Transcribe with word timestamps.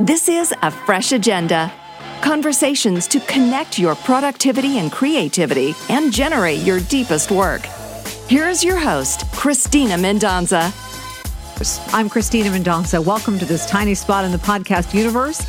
This 0.00 0.28
is 0.28 0.54
a 0.62 0.70
fresh 0.70 1.12
agenda. 1.12 1.72
Conversations 2.20 3.08
to 3.08 3.18
connect 3.20 3.78
your 3.78 3.94
productivity 3.94 4.78
and 4.78 4.92
creativity 4.92 5.74
and 5.88 6.12
generate 6.12 6.58
your 6.58 6.80
deepest 6.80 7.30
work. 7.30 7.62
Here's 8.28 8.62
your 8.62 8.76
host, 8.76 9.24
Cristina 9.32 9.94
Mendonsa. 9.94 10.70
I'm 11.94 12.10
Cristina 12.10 12.50
Mendonsa. 12.50 13.02
Welcome 13.02 13.38
to 13.38 13.46
this 13.46 13.64
tiny 13.64 13.94
spot 13.94 14.26
in 14.26 14.32
the 14.32 14.36
podcast 14.38 14.92
universe. 14.92 15.40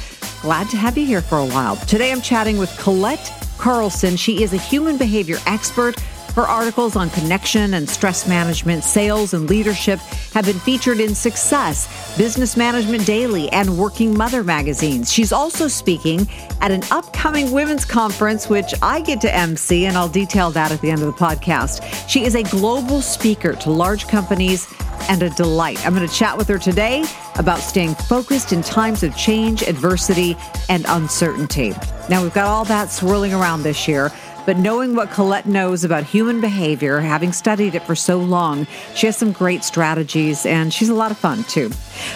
Glad 0.41 0.70
to 0.70 0.77
have 0.77 0.98
you 0.98 1.05
here 1.05 1.21
for 1.21 1.39
a 1.39 1.48
while. 1.48 1.75
Today 1.75 2.14
I'm 2.14 2.21
chatting 2.21 2.57
with 2.57 2.70
Colette 2.77 3.34
Carlson. 3.57 4.16
She 4.16 4.43
is 4.43 4.54
a 4.54 4.57
human 4.57 4.98
behavior 4.98 5.39
expert 5.45 6.02
her 6.38 6.47
articles 6.47 6.95
on 6.95 7.09
connection 7.09 7.73
and 7.73 7.89
stress 7.89 8.27
management, 8.27 8.83
sales, 8.83 9.33
and 9.33 9.49
leadership 9.49 9.97
have 10.36 10.45
been 10.45 10.59
featured 10.59 10.99
in 10.99 11.15
Success, 11.15 12.15
Business 12.15 12.55
Management 12.55 13.07
Daily, 13.07 13.49
and 13.49 13.75
Working 13.75 14.15
Mother 14.15 14.43
magazines. 14.43 15.11
She's 15.11 15.33
also 15.33 15.68
speaking 15.68 16.28
at 16.61 16.69
an 16.69 16.83
upcoming 16.92 17.51
women's 17.51 17.86
conference, 17.86 18.50
which 18.50 18.71
I 18.83 19.01
get 19.01 19.19
to 19.21 19.36
MC, 19.36 19.87
and 19.87 19.97
I'll 19.97 20.07
detail 20.07 20.51
that 20.51 20.71
at 20.71 20.79
the 20.79 20.92
end 20.92 21.01
of 21.01 21.07
the 21.07 21.25
podcast. 21.25 21.81
She 22.07 22.23
is 22.23 22.36
a 22.36 22.43
global 22.43 23.01
speaker 23.01 23.54
to 23.54 23.71
large 23.71 24.07
companies 24.07 24.71
and 25.09 25.23
a 25.23 25.31
delight. 25.31 25.83
I'm 25.87 25.95
going 25.95 26.07
to 26.07 26.14
chat 26.14 26.37
with 26.37 26.47
her 26.50 26.59
today 26.59 27.04
about 27.39 27.61
staying 27.61 27.95
focused 27.95 28.54
in 28.54 28.61
times 28.61 29.01
of 29.01 29.17
change, 29.17 29.64
adversity, 29.64 30.37
and 30.69 30.86
uncertainty. 30.87 31.73
Now, 32.09 32.22
we've 32.22 32.33
got 32.33 32.45
all 32.45 32.66
that 32.66 32.92
swirling 32.92 33.33
around 33.33 33.64
this 33.64 33.88
year. 33.88 34.11
But 34.47 34.56
knowing 34.56 34.95
what 34.95 35.11
Colette 35.11 35.45
knows 35.45 35.83
about 35.83 36.06
human 36.06 36.39
behavior, 36.39 37.02
having 37.02 37.33
studied 37.33 37.75
it 37.75 37.83
for 37.83 37.95
so 37.95 38.17
long, 38.17 38.66
she 38.95 39.06
has 39.08 39.17
some 39.17 39.33
great 39.33 39.66
strategies 39.66 40.45
and 40.45 40.73
she's 40.73 40.88
a 40.88 40.94
lot 40.94 41.11
of 41.11 41.17
fun 41.17 41.44
too. 41.44 41.67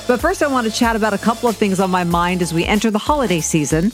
But 0.07 0.21
first, 0.21 0.41
I 0.41 0.47
want 0.47 0.65
to 0.65 0.71
chat 0.71 0.95
about 0.95 1.13
a 1.13 1.17
couple 1.17 1.49
of 1.49 1.57
things 1.57 1.81
on 1.81 1.91
my 1.91 2.05
mind 2.05 2.41
as 2.41 2.53
we 2.53 2.63
enter 2.63 2.89
the 2.89 2.97
holiday 2.97 3.41
season. 3.41 3.91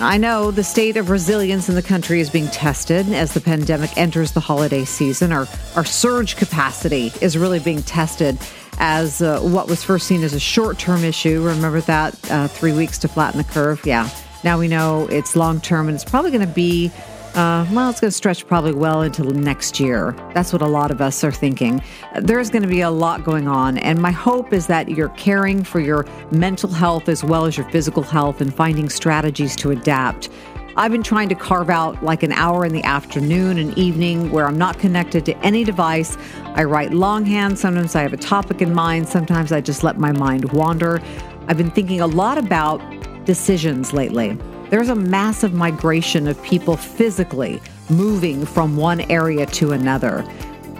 I 0.00 0.16
know 0.16 0.50
the 0.50 0.64
state 0.64 0.96
of 0.96 1.10
resilience 1.10 1.68
in 1.68 1.74
the 1.74 1.82
country 1.82 2.18
is 2.20 2.30
being 2.30 2.48
tested 2.48 3.12
as 3.12 3.34
the 3.34 3.42
pandemic 3.42 3.94
enters 3.98 4.32
the 4.32 4.40
holiday 4.40 4.86
season. 4.86 5.30
Our, 5.30 5.46
our 5.74 5.84
surge 5.84 6.36
capacity 6.36 7.12
is 7.20 7.36
really 7.36 7.58
being 7.58 7.82
tested 7.82 8.38
as 8.78 9.20
uh, 9.20 9.40
what 9.40 9.68
was 9.68 9.84
first 9.84 10.06
seen 10.06 10.22
as 10.22 10.32
a 10.32 10.40
short 10.40 10.78
term 10.78 11.04
issue. 11.04 11.42
Remember 11.42 11.82
that 11.82 12.30
uh, 12.30 12.48
three 12.48 12.72
weeks 12.72 12.96
to 13.00 13.08
flatten 13.08 13.36
the 13.36 13.44
curve? 13.44 13.84
Yeah. 13.84 14.08
Now 14.44 14.58
we 14.58 14.66
know 14.66 15.08
it's 15.08 15.36
long 15.36 15.60
term 15.60 15.88
and 15.88 15.94
it's 15.94 16.04
probably 16.04 16.30
going 16.30 16.46
to 16.46 16.54
be 16.54 16.90
uh, 17.36 17.66
well, 17.70 17.90
it's 17.90 18.00
going 18.00 18.10
to 18.10 18.16
stretch 18.16 18.46
probably 18.46 18.72
well 18.72 19.02
into 19.02 19.22
next 19.24 19.78
year. 19.78 20.12
That's 20.32 20.54
what 20.54 20.62
a 20.62 20.66
lot 20.66 20.90
of 20.90 21.02
us 21.02 21.22
are 21.22 21.30
thinking. 21.30 21.82
There's 22.22 22.48
going 22.48 22.62
to 22.62 22.68
be 22.68 22.80
a 22.80 22.90
lot 22.90 23.24
going 23.24 23.46
on, 23.46 23.76
and 23.76 24.00
my 24.00 24.10
hope 24.10 24.54
is 24.54 24.66
that 24.68 24.88
you're 24.88 25.10
caring 25.10 25.62
for 25.62 25.78
your 25.78 26.06
mental 26.30 26.70
health 26.70 27.10
as 27.10 27.22
well 27.22 27.44
as 27.44 27.58
your 27.58 27.68
physical 27.68 28.02
health 28.02 28.40
and 28.40 28.54
finding 28.54 28.88
strategies 28.88 29.54
to 29.56 29.70
adapt. 29.70 30.30
I've 30.78 30.92
been 30.92 31.02
trying 31.02 31.28
to 31.28 31.34
carve 31.34 31.68
out 31.68 32.02
like 32.02 32.22
an 32.22 32.32
hour 32.32 32.64
in 32.64 32.72
the 32.72 32.84
afternoon 32.84 33.58
and 33.58 33.76
evening 33.76 34.30
where 34.30 34.46
I'm 34.46 34.58
not 34.58 34.78
connected 34.78 35.26
to 35.26 35.36
any 35.38 35.62
device. 35.62 36.16
I 36.42 36.64
write 36.64 36.94
longhand. 36.94 37.58
Sometimes 37.58 37.94
I 37.94 38.00
have 38.00 38.14
a 38.14 38.18
topic 38.18 38.62
in 38.62 38.72
mind. 38.72 39.08
Sometimes 39.08 39.52
I 39.52 39.60
just 39.60 39.84
let 39.84 39.98
my 39.98 40.12
mind 40.12 40.52
wander. 40.52 41.02
I've 41.48 41.58
been 41.58 41.70
thinking 41.70 42.00
a 42.00 42.06
lot 42.06 42.38
about 42.38 42.80
decisions 43.26 43.92
lately. 43.92 44.38
There's 44.76 44.90
a 44.90 44.94
massive 44.94 45.54
migration 45.54 46.28
of 46.28 46.42
people 46.42 46.76
physically 46.76 47.62
moving 47.88 48.44
from 48.44 48.76
one 48.76 49.00
area 49.10 49.46
to 49.46 49.72
another. 49.72 50.22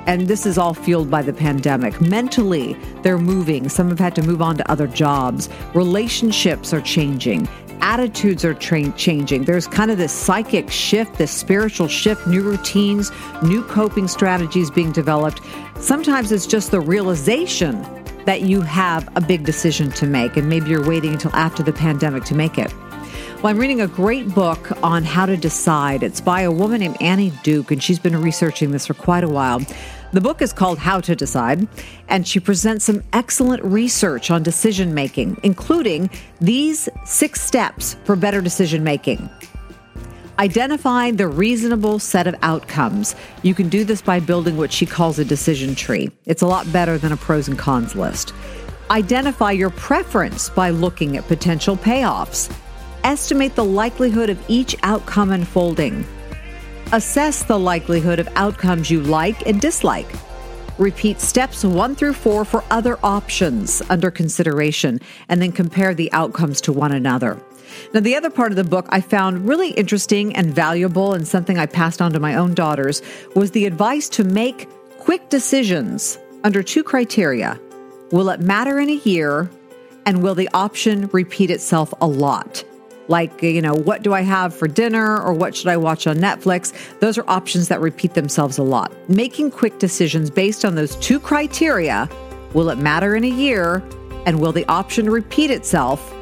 And 0.06 0.28
this 0.28 0.44
is 0.44 0.58
all 0.58 0.75
fueled 0.75 1.11
by 1.11 1.22
the 1.22 1.33
pandemic. 1.33 1.98
Mentally, 1.98 2.77
they're 3.00 3.17
moving. 3.17 3.70
Some 3.70 3.89
have 3.89 3.98
had 3.98 4.14
to 4.17 4.22
move 4.22 4.42
on 4.42 4.58
to 4.58 4.70
other 4.70 4.86
jobs. 4.86 5.48
Relationships 5.72 6.74
are 6.74 6.83
changing. 6.83 7.48
Attitudes 7.80 8.44
are 8.44 8.52
tra- 8.52 8.92
changing. 8.98 9.44
There's 9.44 9.67
kind 9.67 9.91
of 9.91 9.97
this 9.97 10.12
psychic 10.12 10.70
shift, 10.70 11.17
this 11.17 11.30
spiritual 11.30 11.89
shift, 11.89 12.27
new 12.27 12.42
routines, 12.42 13.11
new 13.42 13.64
coping 13.64 14.08
strategies 14.08 14.70
being 14.70 14.92
developed. 14.92 15.40
Sometimes 15.80 16.33
it's 16.33 16.46
just 16.46 16.70
the 16.70 16.80
realization 16.80 17.80
that 18.27 18.42
you 18.42 18.61
have 18.61 19.08
a 19.17 19.23
big 19.23 19.45
decision 19.45 19.90
to 19.92 20.07
make, 20.07 20.36
and 20.36 20.51
maybe 20.51 20.68
you're 20.68 20.86
waiting 20.86 21.14
until 21.14 21.34
after 21.34 21.63
the 21.63 21.73
pandemic 21.73 22.24
to 22.24 22.34
make 22.34 22.58
it. 22.58 22.74
Well, 23.46 23.55
I'm 23.55 23.61
reading 23.61 23.80
a 23.80 23.86
great 23.86 24.34
book 24.34 24.73
on 24.83 25.05
how 25.05 25.24
to 25.24 25.36
decide. 25.36 26.02
It's 26.02 26.20
by 26.20 26.40
a 26.40 26.51
woman 26.51 26.80
named 26.80 26.96
Annie 27.01 27.33
Duke, 27.45 27.70
and 27.70 27.80
she's 27.80 28.01
been 28.01 28.20
researching 28.20 28.73
this 28.73 28.89
for 28.89 28.95
quite 28.95 29.23
a 29.23 29.29
while. 29.29 29.62
The 30.12 30.20
book 30.20 30.42
is 30.42 30.52
called 30.52 30.79
How 30.79 31.01
to 31.02 31.14
Decide, 31.14 31.68
and 32.08 32.27
she 32.27 32.40
presents 32.40 32.86
some 32.86 33.05
excellent 33.12 33.62
research 33.62 34.33
on 34.33 34.42
decision 34.42 34.95
making, 34.95 35.39
including 35.45 36.11
these 36.40 36.89
six 37.05 37.40
steps 37.40 37.95
for 38.02 38.17
better 38.17 38.40
decision 38.40 38.83
making. 38.83 39.30
Identify 40.40 41.13
the 41.13 41.28
reasonable 41.28 42.01
set 42.01 42.27
of 42.27 42.34
outcomes. 42.42 43.14
You 43.42 43.55
can 43.55 43.68
do 43.68 43.84
this 43.84 44.02
by 44.02 44.18
building 44.18 44.57
what 44.57 44.73
she 44.73 44.86
calls 44.86 45.20
a 45.20 45.24
decision 45.24 45.77
tree. 45.77 46.11
It's 46.24 46.42
a 46.42 46.48
lot 46.48 46.73
better 46.73 46.98
than 46.98 47.13
a 47.13 47.17
pros 47.17 47.46
and 47.46 47.57
cons 47.57 47.95
list. 47.95 48.34
Identify 48.90 49.52
your 49.52 49.70
preference 49.70 50.51
by 50.51 50.70
looking 50.70 51.17
at 51.17 51.28
potential 51.28 51.77
payoffs. 51.77 52.52
Estimate 53.06 53.55
the 53.55 53.64
likelihood 53.64 54.30
of 54.30 54.44
each 54.48 54.74
outcome 54.83 55.30
unfolding. 55.30 56.05
Assess 56.90 57.44
the 57.44 57.56
likelihood 57.56 58.18
of 58.18 58.28
outcomes 58.34 58.90
you 58.90 59.00
like 59.00 59.46
and 59.46 59.61
dislike. 59.61 60.08
Repeat 60.77 61.20
steps 61.20 61.62
one 61.64 61.95
through 61.95 62.14
four 62.14 62.45
for 62.45 62.64
other 62.68 62.98
options 63.05 63.80
under 63.90 64.11
consideration, 64.11 64.98
and 65.28 65.40
then 65.40 65.52
compare 65.52 65.95
the 65.95 66.12
outcomes 66.12 66.61
to 66.62 66.72
one 66.72 66.90
another. 66.90 67.40
Now, 67.95 68.00
the 68.00 68.16
other 68.16 68.28
part 68.28 68.50
of 68.50 68.56
the 68.56 68.64
book 68.64 68.86
I 68.89 69.02
found 69.02 69.48
really 69.48 69.70
interesting 69.70 70.34
and 70.34 70.52
valuable, 70.52 71.14
and 71.14 71.28
something 71.28 71.58
I 71.58 71.66
passed 71.66 72.02
on 72.02 72.12
to 72.12 72.18
my 72.18 72.34
own 72.34 72.55
daughters, 72.55 73.02
was 73.36 73.52
the 73.52 73.66
advice 73.66 74.08
to 74.08 74.24
make 74.24 74.68
quick 74.98 75.28
decisions 75.28 76.18
under 76.42 76.61
two 76.61 76.83
criteria 76.83 77.56
Will 78.11 78.30
it 78.30 78.40
matter 78.40 78.80
in 78.80 78.90
a 78.90 79.00
year? 79.05 79.48
And 80.06 80.24
will 80.24 80.34
the 80.34 80.48
option 80.52 81.08
repeat 81.12 81.52
itself 81.52 81.95
a 82.00 82.06
lot? 82.08 82.64
Like, 83.08 83.42
you 83.42 83.62
know, 83.62 83.74
what 83.74 84.02
do 84.02 84.12
I 84.12 84.22
have 84.22 84.55
for 84.55 84.67
dinner 84.67 85.20
or 85.20 85.33
what 85.33 85.55
should 85.55 85.68
I 85.68 85.77
watch 85.77 86.06
on 86.06 86.17
Netflix? 86.17 86.72
Those 87.00 87.18
are 87.18 87.24
options 87.28 87.68
that 87.68 87.80
repeat 87.80 88.14
themselves 88.14 88.58
a 88.58 88.62
lot. 88.62 88.92
Making 89.08 89.50
quick 89.50 89.78
decisions 89.78 90.30
based 90.30 90.64
on 90.64 90.74
those 90.74 90.96
two 90.96 91.20
criteria 91.20 92.08
will 92.55 92.70
it 92.70 92.78
matter 92.78 93.14
in 93.16 93.24
a 93.24 93.28
year 93.28 93.83
and 94.24 94.40
will 94.40 94.52
the 94.52 94.64
option 94.66 95.08
repeat 95.11 95.50
itself? 95.50 96.12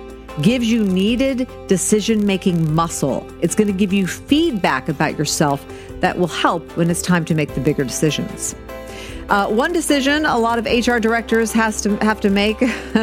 Gives 0.42 0.70
you 0.70 0.84
needed 0.84 1.48
decision 1.68 2.26
making 2.26 2.74
muscle. 2.74 3.26
It's 3.40 3.54
going 3.54 3.68
to 3.68 3.72
give 3.72 3.92
you 3.92 4.06
feedback 4.06 4.88
about 4.88 5.16
yourself 5.16 5.64
that 6.00 6.18
will 6.18 6.26
help 6.26 6.76
when 6.76 6.90
it's 6.90 7.00
time 7.00 7.24
to 7.26 7.34
make 7.34 7.54
the 7.54 7.60
bigger 7.60 7.84
decisions. 7.84 8.56
Uh, 9.28 9.48
one 9.48 9.72
decision 9.72 10.26
a 10.26 10.36
lot 10.36 10.58
of 10.58 10.66
HR 10.66 10.98
directors 10.98 11.52
has 11.52 11.80
to 11.82 11.96
have 11.98 12.20
to 12.20 12.30
make: 12.30 12.56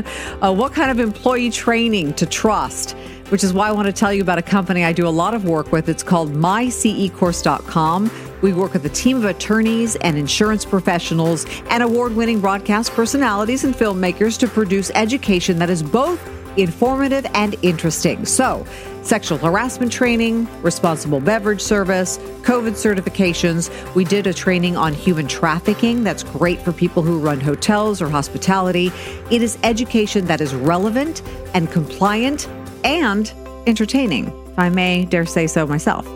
uh, 0.42 0.54
what 0.54 0.74
kind 0.74 0.92
of 0.92 1.00
employee 1.00 1.50
training 1.50 2.14
to 2.16 2.26
trust 2.26 2.96
which 3.32 3.46
is 3.46 3.54
why 3.54 3.70
I 3.70 3.72
want 3.72 3.86
to 3.86 3.94
tell 3.94 4.14
you 4.14 4.22
about 4.22 4.38
a 4.38 4.42
company 4.42 4.84
I 4.84 4.92
do 4.92 5.08
a 5.08 5.10
lot 5.10 5.34
of 5.34 5.46
work 5.46 5.72
with. 5.72 5.88
It's 5.88 6.04
called 6.04 6.34
mycecourse.com. 6.34 8.12
We 8.42 8.52
work 8.52 8.74
with 8.74 8.86
a 8.86 8.90
team 8.90 9.18
of 9.18 9.26
attorneys 9.26 9.96
and 9.98 10.18
insurance 10.18 10.66
professionals 10.66 11.46
and 11.70 11.82
award 11.82 12.14
winning 12.14 12.42
broadcast 12.42 12.92
personalities 12.92 13.64
and 13.64 13.74
filmmakers 13.74 14.38
to 14.40 14.48
produce 14.50 14.92
education 14.96 15.60
that 15.60 15.70
is 15.70 15.82
both 15.82 16.20
informative 16.58 17.26
and 17.34 17.56
interesting. 17.62 18.26
So, 18.26 18.66
sexual 19.04 19.38
harassment 19.38 19.94
training, 19.94 20.50
responsible 20.62 21.22
beverage 21.22 21.62
service, 21.62 22.18
COVID 22.42 22.74
certifications. 22.74 23.70
We 23.96 24.04
did 24.04 24.28
a 24.28 24.34
training 24.34 24.76
on 24.76 24.94
human 24.94 25.30
trafficking 25.30 26.04
that's 26.04 26.24
great 26.24 26.62
for 26.62 26.74
people 26.74 27.02
who 27.02 27.20
run 27.20 27.40
hotels 27.40 28.02
or 28.02 28.10
hospitality. 28.10 28.92
It 29.30 29.42
is 29.42 29.58
education 29.64 30.26
that 30.26 30.42
is 30.42 30.54
relevant 30.54 31.22
and 31.54 31.72
compliant 31.72 32.50
and 32.84 33.32
entertaining, 33.68 34.28
if 34.52 34.60
I 34.60 34.70
may 34.70 35.06
dare 35.06 35.26
say 35.26 35.48
so 35.48 35.66
myself. 35.68 36.08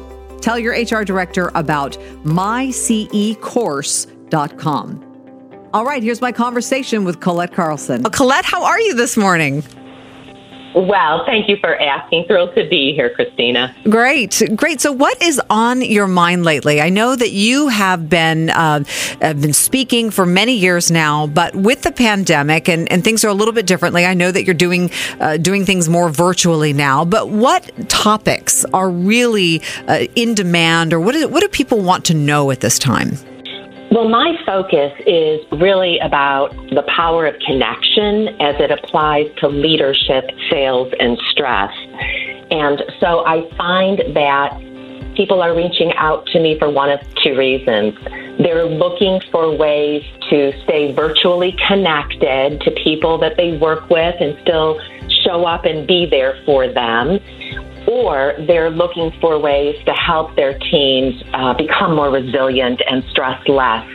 Tell 0.41 0.59
your 0.59 0.73
HR 0.73 1.03
director 1.03 1.51
about 1.55 1.93
mycecourse.com. 2.23 5.01
All 5.73 5.85
right, 5.85 6.01
here's 6.01 6.21
my 6.21 6.31
conversation 6.31 7.03
with 7.03 7.19
Colette 7.19 7.53
Carlson. 7.53 8.03
Well, 8.03 8.11
Colette, 8.11 8.45
how 8.45 8.63
are 8.63 8.79
you 8.79 8.95
this 8.95 9.17
morning? 9.17 9.61
Well, 10.75 11.25
thank 11.25 11.47
you 11.47 11.55
for 11.55 11.79
asking. 11.81 12.25
Thrilled 12.25 12.53
to 12.55 12.67
be 12.67 12.93
here, 12.93 13.09
Cristina. 13.09 13.73
Great, 13.85 14.41
great. 14.57 14.81
So, 14.81 14.91
what 14.91 15.21
is 15.21 15.41
on 15.49 15.81
your 15.81 16.05
mind 16.05 16.43
lately? 16.43 16.81
I 16.81 16.89
know 16.89 17.15
that 17.15 17.31
you 17.31 17.69
have 17.69 18.09
been 18.09 18.49
uh, 18.49 18.83
have 19.21 19.41
been 19.41 19.53
speaking 19.53 20.11
for 20.11 20.25
many 20.25 20.53
years 20.53 20.91
now, 20.91 21.27
but 21.27 21.55
with 21.55 21.83
the 21.83 21.93
pandemic 21.93 22.67
and, 22.67 22.91
and 22.91 23.05
things 23.05 23.23
are 23.23 23.29
a 23.29 23.33
little 23.33 23.53
bit 23.53 23.65
differently. 23.65 24.05
I 24.05 24.15
know 24.15 24.31
that 24.31 24.43
you're 24.43 24.53
doing 24.53 24.91
uh, 25.21 25.37
doing 25.37 25.63
things 25.65 25.87
more 25.87 26.09
virtually 26.09 26.73
now. 26.73 27.05
But 27.05 27.29
what 27.29 27.71
topics 27.87 28.65
are 28.73 28.89
really 28.89 29.61
uh, 29.87 30.07
in 30.15 30.35
demand, 30.35 30.91
or 30.91 30.99
what, 30.99 31.31
what 31.31 31.39
do 31.39 31.47
people 31.47 31.79
want 31.79 32.03
to 32.05 32.13
know 32.13 32.51
at 32.51 32.59
this 32.59 32.77
time? 32.77 33.17
Well, 33.95 34.09
my 34.09 34.35
focus 34.45 34.91
is 35.07 35.39
really 35.53 35.99
about 35.99 36.53
the 36.71 36.83
power 36.93 37.25
of 37.27 37.39
connection 37.39 38.27
as 38.41 38.59
it 38.59 38.69
applies 38.69 39.27
to 39.37 39.47
leadership, 39.47 40.25
sales, 40.49 40.91
and 40.99 41.17
stress. 41.31 41.71
And 42.51 42.83
so 42.99 43.25
I 43.25 43.49
find 43.55 43.99
that 44.13 44.51
people 45.15 45.41
are 45.41 45.55
reaching 45.55 45.93
out 45.93 46.25
to 46.33 46.41
me 46.41 46.59
for 46.59 46.69
one 46.69 46.89
of 46.89 46.99
two 47.23 47.37
reasons. 47.37 47.95
They're 48.37 48.65
looking 48.65 49.21
for 49.31 49.55
ways 49.55 50.03
to 50.29 50.51
stay 50.65 50.91
virtually 50.91 51.55
connected 51.65 52.59
to 52.65 52.71
people 52.83 53.17
that 53.19 53.37
they 53.37 53.55
work 53.55 53.89
with 53.89 54.15
and 54.19 54.37
still 54.41 54.77
show 55.23 55.45
up 55.45 55.63
and 55.63 55.87
be 55.87 56.05
there 56.05 56.37
for 56.45 56.67
them 56.67 57.17
or 57.87 58.33
they're 58.47 58.69
looking 58.69 59.11
for 59.19 59.39
ways 59.39 59.75
to 59.85 59.93
help 59.93 60.35
their 60.35 60.57
teams 60.57 61.21
uh, 61.33 61.53
become 61.53 61.95
more 61.95 62.09
resilient 62.09 62.81
and 62.89 63.03
stress 63.05 63.45
less 63.47 63.87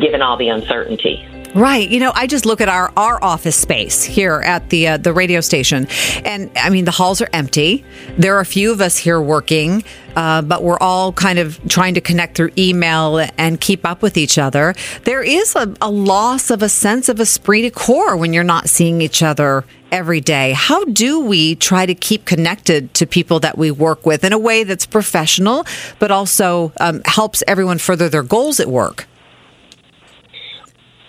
given 0.00 0.22
all 0.22 0.36
the 0.36 0.48
uncertainty. 0.48 1.26
Right. 1.54 1.86
You 1.86 2.00
know, 2.00 2.12
I 2.14 2.26
just 2.26 2.46
look 2.46 2.62
at 2.62 2.70
our, 2.70 2.90
our 2.96 3.22
office 3.22 3.56
space 3.56 4.02
here 4.02 4.40
at 4.40 4.70
the 4.70 4.88
uh, 4.88 4.96
the 4.96 5.12
radio 5.12 5.42
station, 5.42 5.86
and 6.24 6.50
I 6.56 6.70
mean 6.70 6.86
the 6.86 6.92
halls 6.92 7.20
are 7.20 7.28
empty. 7.34 7.84
There 8.16 8.34
are 8.36 8.40
a 8.40 8.46
few 8.46 8.72
of 8.72 8.80
us 8.80 8.96
here 8.96 9.20
working, 9.20 9.84
uh, 10.16 10.40
but 10.40 10.62
we're 10.62 10.78
all 10.78 11.12
kind 11.12 11.38
of 11.38 11.60
trying 11.68 11.92
to 11.94 12.00
connect 12.00 12.36
through 12.36 12.52
email 12.56 13.22
and 13.36 13.60
keep 13.60 13.84
up 13.84 14.00
with 14.00 14.16
each 14.16 14.38
other. 14.38 14.74
There 15.04 15.22
is 15.22 15.54
a, 15.54 15.74
a 15.82 15.90
loss 15.90 16.48
of 16.48 16.62
a 16.62 16.70
sense 16.70 17.10
of 17.10 17.20
esprit 17.20 17.62
de 17.62 17.70
corps 17.70 18.16
when 18.16 18.32
you're 18.32 18.44
not 18.44 18.70
seeing 18.70 19.02
each 19.02 19.22
other 19.22 19.66
every 19.92 20.20
day. 20.20 20.52
How 20.52 20.84
do 20.84 21.20
we 21.20 21.54
try 21.54 21.86
to 21.86 21.94
keep 21.94 22.24
connected 22.24 22.94
to 22.94 23.06
people 23.06 23.38
that 23.40 23.56
we 23.56 23.70
work 23.70 24.04
with 24.04 24.24
in 24.24 24.32
a 24.32 24.38
way 24.38 24.64
that's 24.64 24.86
professional, 24.86 25.64
but 25.98 26.10
also 26.10 26.72
um, 26.80 27.02
helps 27.04 27.44
everyone 27.46 27.78
further 27.78 28.08
their 28.08 28.22
goals 28.24 28.58
at 28.58 28.68
work? 28.68 29.06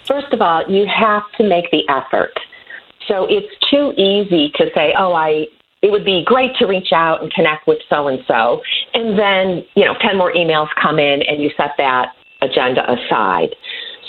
First 0.08 0.34
of 0.34 0.42
all, 0.42 0.70
you 0.70 0.86
have 0.86 1.24
to 1.38 1.48
make 1.48 1.72
the 1.72 1.88
effort. 1.90 2.34
So 3.08 3.26
it's 3.30 3.48
too 3.72 3.94
easy 3.98 4.52
to 4.56 4.70
say, 4.76 4.94
oh, 4.98 5.14
I, 5.14 5.48
it 5.82 5.92
would 5.92 6.06
be 6.06 6.24
great 6.26 6.56
to 6.58 6.66
reach 6.66 6.92
out 6.94 7.22
and 7.24 7.34
connect 7.34 7.68
with 7.68 7.80
so 7.90 8.08
and 8.08 8.20
so. 8.28 8.62
And 8.94 9.18
then, 9.18 9.66
you 9.76 9.86
know, 9.86 9.96
10 10.02 10.18
more 10.18 10.34
emails 10.34 10.68
come 10.82 11.00
in 11.00 11.22
and 11.24 11.42
you 11.42 11.50
set 11.58 11.72
that 11.78 12.14
agenda 12.42 12.84
aside. 12.92 13.56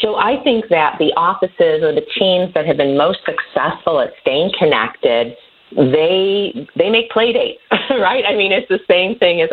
So 0.05 0.17
I 0.17 0.37
think 0.45 0.67
that 0.69 0.97
the 0.99 1.15
offices 1.17 1.83
or 1.83 1.95
the 1.95 2.05
teams 2.19 2.53
that 2.53 2.67
have 2.67 2.77
been 2.77 2.97
most 2.99 3.21
successful 3.25 4.01
at 4.01 4.11
staying 4.21 4.53
connected 4.59 5.35
they 5.77 6.69
they 6.77 6.89
make 6.89 7.11
play 7.11 7.33
dates, 7.33 7.61
right? 7.91 8.25
I 8.25 8.37
mean, 8.37 8.53
it's 8.53 8.69
the 8.69 8.79
same 8.89 9.19
thing 9.19 9.41
as 9.41 9.51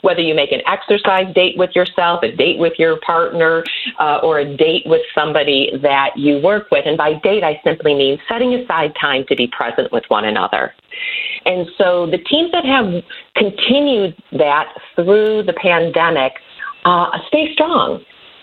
whether 0.00 0.20
you 0.20 0.34
make 0.34 0.52
an 0.52 0.62
exercise 0.66 1.32
date 1.34 1.58
with 1.58 1.70
yourself, 1.74 2.22
a 2.22 2.34
date 2.34 2.58
with 2.58 2.72
your 2.78 2.98
partner, 3.00 3.62
uh, 4.00 4.20
or 4.22 4.38
a 4.38 4.56
date 4.56 4.84
with 4.86 5.02
somebody 5.14 5.70
that 5.82 6.16
you 6.16 6.40
work 6.40 6.70
with. 6.70 6.86
And 6.86 6.96
by 6.96 7.14
date, 7.22 7.44
I 7.44 7.60
simply 7.64 7.94
mean 7.94 8.18
setting 8.28 8.54
aside 8.54 8.94
time 8.98 9.24
to 9.28 9.36
be 9.36 9.46
present 9.46 9.92
with 9.92 10.04
one 10.08 10.24
another. 10.24 10.72
And 11.44 11.66
so 11.76 12.06
the 12.06 12.18
teams 12.18 12.50
that 12.52 12.64
have 12.64 13.02
continued 13.36 14.16
that 14.32 14.72
through 14.94 15.42
the 15.42 15.54
pandemic 15.54 16.32
uh, 16.84 17.10
stay 17.28 17.52
strong. 17.52 18.02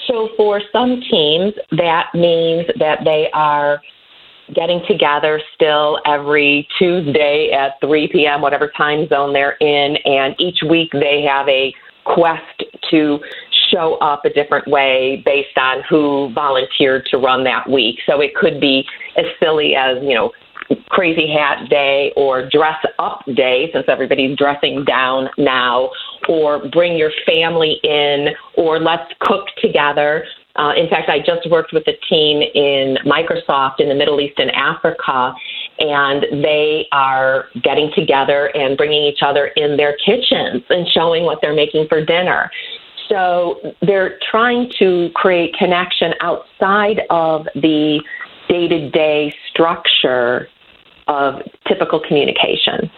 So 0.10 0.30
for 0.36 0.62
some 0.72 1.02
teams, 1.10 1.54
that 1.72 2.08
means 2.14 2.66
that 2.80 3.00
they 3.04 3.30
are 3.34 3.82
getting 4.56 4.82
together 4.88 5.40
still 5.54 6.00
every 6.06 6.68
Tuesday 6.80 7.52
at 7.52 7.80
3 7.82 8.10
p.m., 8.12 8.42
whatever 8.42 8.72
time 8.76 9.08
zone 9.08 9.34
they're 9.34 9.58
in, 9.62 9.98
and 10.06 10.36
each 10.40 10.64
week 10.68 10.90
they 10.94 11.22
have 11.22 11.48
a 11.48 11.74
quest 12.06 12.64
to 12.90 13.20
show 13.72 13.96
up 13.96 14.26
a 14.26 14.30
different 14.30 14.68
way 14.68 15.22
based 15.26 15.58
on 15.58 15.84
who 15.90 16.32
volunteered 16.34 17.06
to 17.12 17.18
run 17.18 17.44
that 17.44 17.70
week. 17.70 18.00
So 18.06 18.22
it 18.22 18.36
could 18.36 18.60
be 18.60 18.86
as 19.18 19.26
silly 19.42 19.76
as, 19.76 19.98
you 20.02 20.16
know, 20.16 20.32
crazy 20.90 21.28
hat 21.32 21.68
day 21.70 22.14
or 22.16 22.48
dress 22.48 22.78
up 23.00 23.22
day 23.36 23.70
since 23.74 23.86
everybody's 23.88 24.38
dressing 24.38 24.86
down 24.86 25.30
now 25.38 25.90
or 26.28 26.70
bring 26.70 26.96
your 26.96 27.12
family 27.26 27.80
in 27.84 28.28
or 28.56 28.80
let's 28.80 29.12
cook 29.20 29.48
together 29.62 30.26
uh, 30.60 30.74
in 30.76 30.90
fact, 30.90 31.10
I 31.10 31.20
just 31.20 31.50
worked 31.50 31.72
with 31.72 31.88
a 31.88 31.96
team 32.10 32.42
in 32.42 32.98
Microsoft 33.06 33.80
in 33.80 33.88
the 33.88 33.96
Middle 33.96 34.20
East 34.20 34.38
and 34.40 34.52
Africa, 34.52 35.34
and 35.80 36.44
they 36.44 36.86
are 36.92 37.46
getting 37.64 37.90
together 37.96 38.52
and 38.54 38.76
bringing 38.76 39.04
each 39.04 39.20
other 39.22 39.48
in 39.56 39.78
their 39.78 39.96
kitchens 40.06 40.64
and 40.70 40.86
showing 40.90 41.24
what 41.24 41.40
they're 41.42 41.56
making 41.56 41.88
for 41.88 42.04
dinner. 42.04 42.52
So 43.10 43.60
they're 43.82 44.20
trying 44.30 44.72
to 44.80 45.10
create 45.16 45.56
connection 45.58 46.14
outside 46.22 47.02
of 47.10 47.48
the 47.56 48.02
day 48.48 48.68
to 48.68 48.90
day 48.92 49.34
structure 49.50 50.48
of 51.08 51.42
typical 51.68 52.00
communication. 52.00 52.92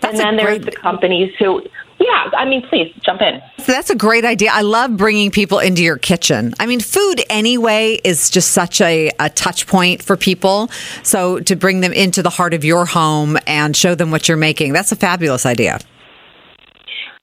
That's 0.00 0.18
and 0.20 0.38
then 0.38 0.44
there's 0.44 0.64
the 0.64 0.72
companies 0.72 1.32
who 1.38 1.62
yeah, 1.98 2.30
I 2.36 2.44
mean, 2.44 2.62
please 2.68 2.92
jump 3.02 3.22
in. 3.22 3.40
So 3.64 3.72
that's 3.72 3.88
a 3.88 3.94
great 3.94 4.24
idea. 4.24 4.50
I 4.52 4.60
love 4.60 4.96
bringing 4.96 5.30
people 5.30 5.58
into 5.58 5.82
your 5.82 5.96
kitchen. 5.96 6.52
I 6.60 6.66
mean, 6.66 6.80
food 6.80 7.22
anyway 7.30 7.98
is 8.04 8.28
just 8.28 8.52
such 8.52 8.80
a, 8.82 9.10
a 9.18 9.30
touch 9.30 9.66
point 9.66 10.02
for 10.02 10.16
people. 10.16 10.70
So 11.02 11.40
to 11.40 11.56
bring 11.56 11.80
them 11.80 11.92
into 11.92 12.22
the 12.22 12.30
heart 12.30 12.52
of 12.52 12.64
your 12.64 12.84
home 12.84 13.38
and 13.46 13.74
show 13.74 13.94
them 13.94 14.10
what 14.10 14.28
you're 14.28 14.36
making, 14.36 14.74
that's 14.74 14.92
a 14.92 14.96
fabulous 14.96 15.46
idea. 15.46 15.80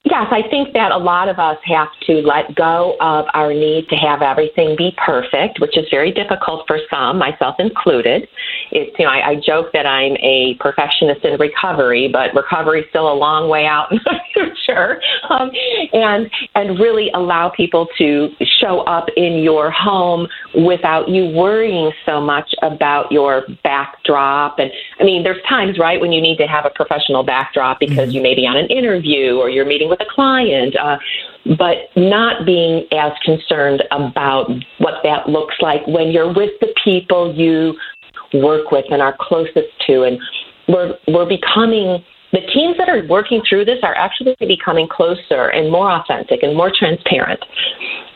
Yes, 0.06 0.28
I 0.32 0.42
think 0.50 0.74
that 0.74 0.92
a 0.92 0.98
lot 0.98 1.30
of 1.30 1.40
us 1.40 1.58
have 1.64 1.88
to 2.08 2.16
let 2.16 2.56
go 2.56 2.98
of 3.00 3.26
our 3.34 3.54
need 3.54 3.88
to 3.88 3.96
have 3.96 4.22
everything 4.22 4.76
be 4.78 4.94
perfect, 4.98 5.62
which 5.62 5.78
is 5.78 5.86
very 5.90 6.12
difficult 6.12 6.68
for 6.68 6.78
some, 6.90 7.18
myself 7.18 7.56
included. 7.58 8.28
It's 8.72 8.94
you 9.00 9.06
know 9.06 9.12
I, 9.12 9.30
I 9.30 9.36
joke 9.36 9.68
that 9.72 9.86
I'm 9.86 10.18
a 10.18 10.56
perfectionist 10.60 11.24
in 11.24 11.40
recovery, 11.40 12.10
but 12.12 12.36
recovery 12.36 12.82
is 12.82 12.86
still 12.90 13.10
a 13.10 13.16
long 13.16 13.48
way 13.48 13.66
out 13.66 13.94
in 13.94 14.00
the 14.04 14.20
future. 14.34 15.02
Um, 15.30 15.52
and 15.94 16.30
and 16.54 16.80
really 16.80 17.10
allow 17.14 17.48
people 17.48 17.88
to 17.98 18.28
show 18.60 18.82
up 18.82 19.08
in 19.16 19.42
your 19.42 19.72
home 19.72 20.28
without 20.54 21.08
you 21.08 21.28
worrying 21.28 21.94
so 22.06 22.20
much 22.20 22.54
about 22.62 23.10
your 23.10 23.44
backdrop. 23.64 24.60
And 24.60 24.70
I 25.00 25.06
mean, 25.06 25.24
there's 25.24 25.42
times 25.48 25.80
right 25.80 26.02
when 26.02 26.12
you 26.12 26.22
need 26.22 26.38
to 26.40 26.46
have 26.48 26.66
a 26.66 26.72
professional 26.72 27.24
backdrop 27.24 27.80
because 27.80 28.10
mm-hmm. 28.10 28.18
you 28.18 28.22
may 28.22 28.36
be 28.36 28.46
on 28.46 28.58
an 28.58 28.68
interview 28.68 29.38
or 29.38 29.50
you're 29.50 29.66
meeting 29.66 29.93
with 29.94 30.07
a 30.07 30.10
client, 30.10 30.75
uh, 30.75 30.98
but 31.57 31.90
not 31.95 32.45
being 32.45 32.86
as 32.92 33.12
concerned 33.24 33.84
about 33.92 34.50
what 34.80 34.95
that 35.04 35.30
looks 35.30 35.56
like 35.62 35.86
when 35.88 36.12
you're 36.12 36.34
with 36.34 36.51
the 36.62 36.74
people 36.84 37.34
you 37.36 37.78
work 38.34 38.72
with 38.72 38.86
and 38.90 39.01
are 39.01 39.16
closest 39.19 39.69
to. 39.86 40.04
And 40.04 40.19
we're, 40.68 40.98
we're 41.07 41.28
becoming 41.28 42.04
the 42.31 42.42
teams 42.51 42.78
that 42.80 42.90
are 42.90 43.06
working 43.07 43.44
through 43.47 43.66
this 43.66 43.78
are 43.83 43.94
actually 43.94 44.35
becoming 44.40 44.88
closer 44.90 45.50
and 45.50 45.71
more 45.71 45.92
authentic 45.92 46.42
and 46.42 46.57
more 46.57 46.71
transparent. 46.76 47.40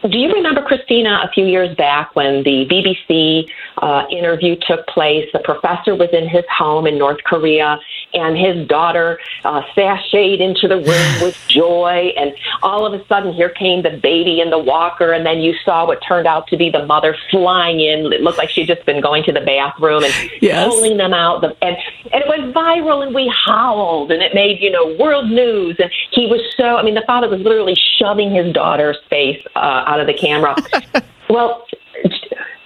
Do 0.04 0.18
you 0.18 0.32
remember, 0.32 0.62
Cristina, 0.62 1.22
a 1.24 1.32
few 1.34 1.46
years 1.46 1.75
back 1.75 2.16
when 2.16 2.44
the 2.44 2.68
BBC 2.70 3.50
uh, 3.77 4.06
interview 4.12 4.56
took 4.68 4.86
place? 4.88 5.27
The 5.34 5.39
professor 5.39 5.96
was 5.96 6.10
in 6.13 6.30
his 6.30 6.46
home 6.56 6.86
in 6.86 7.00
North 7.00 7.24
Korea, 7.24 7.80
and 8.13 8.38
his 8.38 8.68
daughter 8.68 9.20
uh, 9.44 9.62
sashayed 9.75 10.39
into 10.39 10.68
the 10.68 10.77
room 10.77 11.22
with 11.22 11.38
joy. 11.48 12.13
And 12.16 12.34
all 12.62 12.86
of 12.86 12.94
a 13.00 13.06
sudden, 13.08 13.34
here 13.34 13.50
came 13.50 13.82
the 13.82 14.00
baby 14.01 14.39
in 14.39 14.51
the 14.51 14.60
walker, 14.60 15.13
and 15.13 15.25
then 15.25 15.39
you 15.39 15.56
saw 15.66 15.88
what 15.88 16.00
turned 16.08 16.27
out 16.27 16.48
to 16.50 16.58
be 16.58 16.70
the 16.70 16.86
mother 16.86 17.16
flying 17.32 17.82
in. 17.82 18.13
It 18.13 18.22
looked 18.22 18.38
like 18.38 18.50
she'd 18.50 18.68
just 18.68 18.86
been 18.86 19.01
going 19.01 19.24
to 19.24 19.32
the 19.32 19.42
bathroom 19.42 20.04
and 20.04 20.13
yes. 20.42 20.68
pulling 20.68 20.98
them 20.98 21.13
out. 21.13 21.44
And, 21.44 21.75
and 22.12 22.24
it 22.24 22.27
went 22.27 22.54
viral, 22.54 23.06
and 23.06 23.16
we 23.16 23.34
howled, 23.46 24.12
and 24.12 24.22
it 24.22 24.36
made, 24.36 24.62
you 24.62 24.70
know, 24.70 24.96
world 25.00 25.30
news. 25.30 25.75
And 25.80 25.92
he 26.12 26.27
was 26.27 26.42
so, 26.56 26.77
I 26.77 26.84
mean, 26.84 26.94
the 26.94 27.04
father 27.08 27.27
was 27.27 27.39
literally 27.39 27.75
shoving 27.98 28.34
his 28.34 28.54
daughter's 28.54 28.98
face 29.10 29.44
uh, 29.56 29.84
out 29.88 29.97
of 30.00 30.08
the 30.08 30.13
camera. 30.13 30.56
well, 31.30 31.66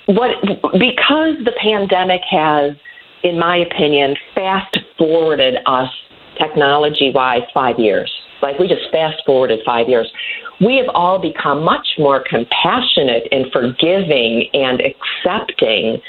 what 0.08 0.42
because 0.74 1.36
the 1.46 1.54
pandemic 1.62 2.22
has, 2.30 2.76
in 3.24 3.40
my 3.40 3.58
opinion, 3.58 4.16
fast 4.36 4.78
forwarded 4.98 5.58
us 5.66 5.90
technology 6.38 7.12
wise 7.14 7.44
five 7.54 7.80
years. 7.80 8.12
Like 8.42 8.58
we 8.58 8.68
just 8.68 8.90
fast 8.92 9.22
forwarded 9.26 9.60
five 9.66 9.88
years. 9.88 10.12
We 10.60 10.78
have 10.78 10.88
all 10.94 11.20
become 11.20 11.64
much 11.64 11.96
more 11.98 12.24
compassionate 12.28 13.28
and 13.32 13.52
forgiving 13.52 14.48
and 14.54 14.82
accepting 14.82 16.02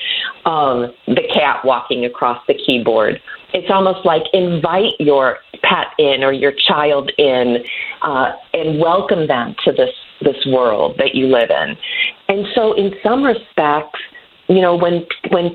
of 0.45 0.91
the 1.07 1.23
cat 1.33 1.64
walking 1.64 2.05
across 2.05 2.43
the 2.47 2.55
keyboard. 2.55 3.21
It's 3.55 3.71
almost 3.71 4.05
like 4.05 4.23
invite 4.33 4.95
your 4.99 5.38
pet 5.62 5.88
in 5.99 6.25
or 6.25 6.33
your 6.33 6.52
child 6.52 7.12
in 7.19 7.64
uh, 8.02 8.33
and 8.55 8.81
welcome 8.81 9.26
them 9.26 9.55
to 9.64 9.73
this 9.73 9.91
this 10.23 10.47
world 10.47 10.97
that 10.99 11.14
you 11.14 11.26
live 11.26 11.50
in. 11.50 11.76
And 12.29 12.47
so, 12.55 12.73
in 12.75 12.93
some 13.02 13.23
respects, 13.23 14.00
you 14.49 14.61
know, 14.61 14.76
when 14.76 15.07
when 15.31 15.50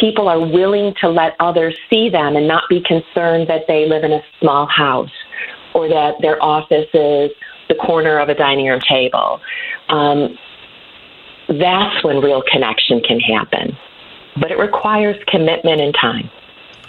people 0.00 0.28
are 0.28 0.40
willing 0.40 0.94
to 1.00 1.08
let 1.08 1.34
others 1.40 1.76
see 1.90 2.08
them 2.08 2.36
and 2.36 2.48
not 2.48 2.64
be 2.68 2.82
concerned 2.82 3.48
that 3.48 3.62
they 3.68 3.86
live 3.86 4.04
in 4.04 4.12
a 4.12 4.20
small 4.40 4.66
house 4.66 5.10
or 5.74 5.88
that 5.88 6.14
their 6.20 6.42
office 6.42 6.88
is 6.94 7.30
the 7.68 7.74
corner 7.74 8.18
of 8.18 8.28
a 8.28 8.34
dining 8.34 8.66
room 8.66 8.80
table. 8.88 9.40
Um, 9.88 10.38
that's 11.48 12.04
when 12.04 12.20
real 12.20 12.42
connection 12.50 13.00
can 13.00 13.20
happen. 13.20 13.76
But 14.40 14.50
it 14.50 14.58
requires 14.58 15.16
commitment 15.28 15.80
and 15.80 15.94
time. 15.94 16.30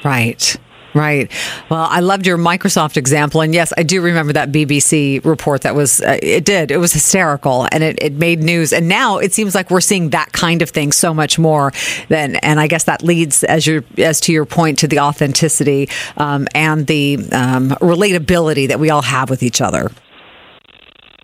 Right. 0.03 0.55
Right. 0.93 1.31
Well, 1.69 1.87
I 1.89 2.01
loved 2.01 2.27
your 2.27 2.37
Microsoft 2.37 2.97
example. 2.97 3.41
And 3.41 3.53
yes, 3.53 3.73
I 3.77 3.83
do 3.83 4.01
remember 4.01 4.33
that 4.33 4.51
BBC 4.51 5.23
report 5.25 5.61
that 5.61 5.73
was, 5.73 6.01
uh, 6.01 6.19
it 6.21 6.45
did, 6.45 6.69
it 6.69 6.77
was 6.77 6.93
hysterical 6.93 7.67
and 7.71 7.83
it, 7.83 7.97
it 8.01 8.13
made 8.13 8.43
news. 8.43 8.71
And 8.71 8.87
now 8.87 9.17
it 9.17 9.33
seems 9.33 9.55
like 9.55 9.71
we're 9.71 9.81
seeing 9.81 10.11
that 10.11 10.31
kind 10.33 10.61
of 10.61 10.69
thing 10.69 10.91
so 10.91 11.13
much 11.13 11.39
more 11.39 11.73
than, 12.09 12.35
and 12.37 12.59
I 12.59 12.67
guess 12.67 12.83
that 12.83 13.01
leads 13.01 13.43
as 13.43 13.65
your, 13.65 13.83
as 13.97 14.19
to 14.21 14.31
your 14.31 14.45
point 14.45 14.79
to 14.79 14.87
the 14.87 14.99
authenticity 14.99 15.89
um, 16.17 16.47
and 16.53 16.85
the 16.85 17.15
um, 17.31 17.69
relatability 17.69 18.67
that 18.67 18.79
we 18.79 18.91
all 18.91 19.01
have 19.01 19.31
with 19.31 19.41
each 19.41 19.61
other. 19.61 19.91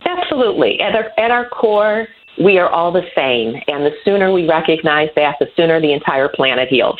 Absolutely. 0.04 0.80
At 0.80 0.96
our, 0.96 1.12
at 1.18 1.30
our 1.30 1.48
core, 1.50 2.08
we 2.40 2.58
are 2.58 2.70
all 2.70 2.92
the 2.92 3.06
same. 3.14 3.62
And 3.68 3.86
the 3.86 3.92
sooner 4.04 4.32
we 4.32 4.48
recognize 4.48 5.10
that, 5.16 5.36
the 5.40 5.48
sooner 5.56 5.80
the 5.82 5.92
entire 5.92 6.30
planet 6.30 6.70
heals. 6.70 6.98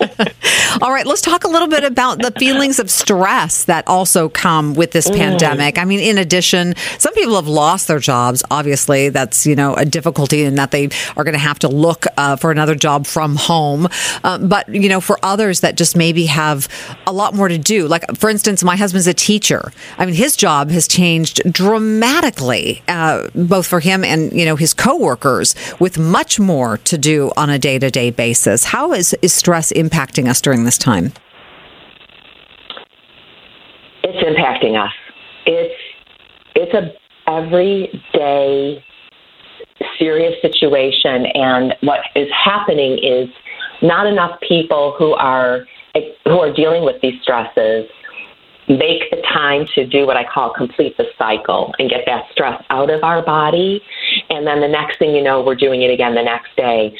all 0.82 0.90
right, 0.90 1.06
let's 1.06 1.20
talk 1.20 1.44
a 1.44 1.48
little 1.48 1.68
bit 1.68 1.84
about 1.84 2.18
the 2.18 2.30
feelings 2.32 2.78
of 2.78 2.90
stress 2.90 3.64
that 3.64 3.86
also 3.86 4.28
come 4.28 4.74
with 4.74 4.92
this 4.92 5.08
mm. 5.08 5.16
pandemic. 5.16 5.78
I 5.78 5.84
mean, 5.84 6.00
in 6.00 6.18
addition, 6.18 6.74
some 6.98 7.14
people 7.14 7.36
have 7.36 7.48
lost 7.48 7.88
their 7.88 7.98
jobs. 7.98 8.42
Obviously, 8.50 9.08
that's, 9.08 9.46
you 9.46 9.54
know, 9.54 9.74
a 9.74 9.84
difficulty 9.84 10.42
in 10.42 10.56
that 10.56 10.70
they 10.70 10.88
are 11.16 11.24
going 11.24 11.34
to 11.34 11.38
have 11.38 11.58
to 11.60 11.68
look 11.68 12.06
uh, 12.16 12.36
for 12.36 12.50
another 12.50 12.74
job 12.74 13.06
from 13.06 13.36
home. 13.36 13.88
Uh, 14.22 14.38
but, 14.38 14.68
you 14.68 14.88
know, 14.88 15.00
for 15.00 15.18
others 15.22 15.60
that 15.60 15.76
just 15.76 15.96
maybe 15.96 16.26
have 16.26 16.68
a 17.06 17.12
lot 17.12 17.34
more 17.34 17.48
to 17.48 17.58
do. 17.58 17.86
Like, 17.86 18.04
for 18.16 18.28
instance, 18.28 18.64
my 18.64 18.76
husband's 18.76 19.06
a 19.06 19.14
teacher. 19.14 19.72
I 19.98 20.06
mean, 20.06 20.14
his 20.14 20.36
job 20.36 20.70
has 20.70 20.88
changed 20.88 21.40
dramatically, 21.52 22.82
uh, 22.88 23.28
both 23.34 23.66
for 23.66 23.80
him 23.80 24.04
and, 24.04 24.32
you 24.32 24.44
know, 24.44 24.56
his 24.56 24.74
coworkers 24.74 25.54
with 25.78 25.98
much 25.98 26.40
more 26.40 26.78
to 26.78 26.98
do 26.98 27.30
on 27.36 27.50
a 27.50 27.58
day 27.58 27.78
to 27.78 27.90
day 27.90 28.10
basis. 28.10 28.64
How 28.64 28.92
is, 28.92 29.14
is 29.22 29.32
stress 29.32 29.72
impacting 29.72 30.28
us 30.28 30.40
during 30.40 30.63
this 30.64 30.78
time? 30.78 31.12
It's 34.02 34.22
impacting 34.22 34.82
us. 34.82 34.92
It's 35.46 35.74
it's 36.54 36.74
a 36.74 36.92
everyday 37.30 38.84
serious 39.98 40.34
situation, 40.42 41.26
and 41.34 41.74
what 41.80 42.00
is 42.14 42.28
happening 42.32 42.98
is 43.02 43.28
not 43.82 44.06
enough 44.06 44.38
people 44.46 44.94
who 44.98 45.12
are 45.14 45.66
who 46.24 46.38
are 46.38 46.52
dealing 46.52 46.84
with 46.84 47.00
these 47.02 47.20
stresses 47.22 47.86
make 48.68 49.10
the 49.10 49.20
time 49.32 49.66
to 49.74 49.86
do 49.86 50.06
what 50.06 50.16
I 50.16 50.24
call 50.24 50.52
complete 50.52 50.96
the 50.96 51.04
cycle 51.18 51.74
and 51.78 51.90
get 51.90 52.00
that 52.06 52.24
stress 52.32 52.62
out 52.70 52.90
of 52.90 53.04
our 53.04 53.22
body. 53.22 53.82
And 54.30 54.46
then 54.46 54.60
the 54.60 54.68
next 54.68 54.98
thing 54.98 55.14
you 55.14 55.22
know, 55.22 55.42
we're 55.42 55.54
doing 55.54 55.82
it 55.82 55.90
again 55.90 56.14
the 56.14 56.22
next 56.22 56.56
day. 56.56 56.96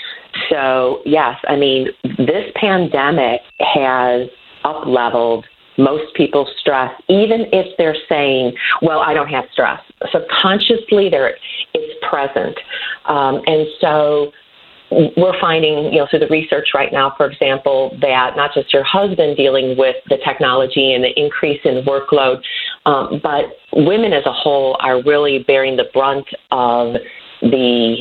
So, 0.50 1.00
yes, 1.04 1.36
I 1.48 1.56
mean, 1.56 1.88
this 2.18 2.50
pandemic 2.56 3.40
has 3.60 4.28
up 4.64 4.86
leveled 4.86 5.46
most 5.76 6.14
people's 6.14 6.48
stress, 6.60 6.92
even 7.08 7.46
if 7.52 7.76
they're 7.78 7.96
saying, 8.08 8.54
well, 8.82 9.00
I 9.00 9.12
don't 9.12 9.28
have 9.28 9.44
stress. 9.52 9.80
Subconsciously, 10.12 11.08
they're, 11.08 11.36
it's 11.72 12.06
present. 12.08 12.56
Um, 13.06 13.42
and 13.46 13.66
so 13.80 14.32
we're 14.90 15.38
finding, 15.40 15.92
you 15.92 15.98
know, 15.98 16.06
through 16.08 16.20
the 16.20 16.28
research 16.28 16.68
right 16.74 16.92
now, 16.92 17.12
for 17.16 17.26
example, 17.26 17.96
that 18.00 18.36
not 18.36 18.52
just 18.54 18.72
your 18.72 18.84
husband 18.84 19.36
dealing 19.36 19.76
with 19.76 19.96
the 20.08 20.18
technology 20.24 20.92
and 20.92 21.02
the 21.02 21.18
increase 21.20 21.60
in 21.64 21.82
workload, 21.84 22.42
um, 22.86 23.20
but 23.22 23.44
women 23.72 24.12
as 24.12 24.24
a 24.26 24.32
whole 24.32 24.76
are 24.80 25.02
really 25.02 25.42
bearing 25.46 25.76
the 25.76 25.86
brunt 25.92 26.26
of 26.50 26.94
the 27.40 27.96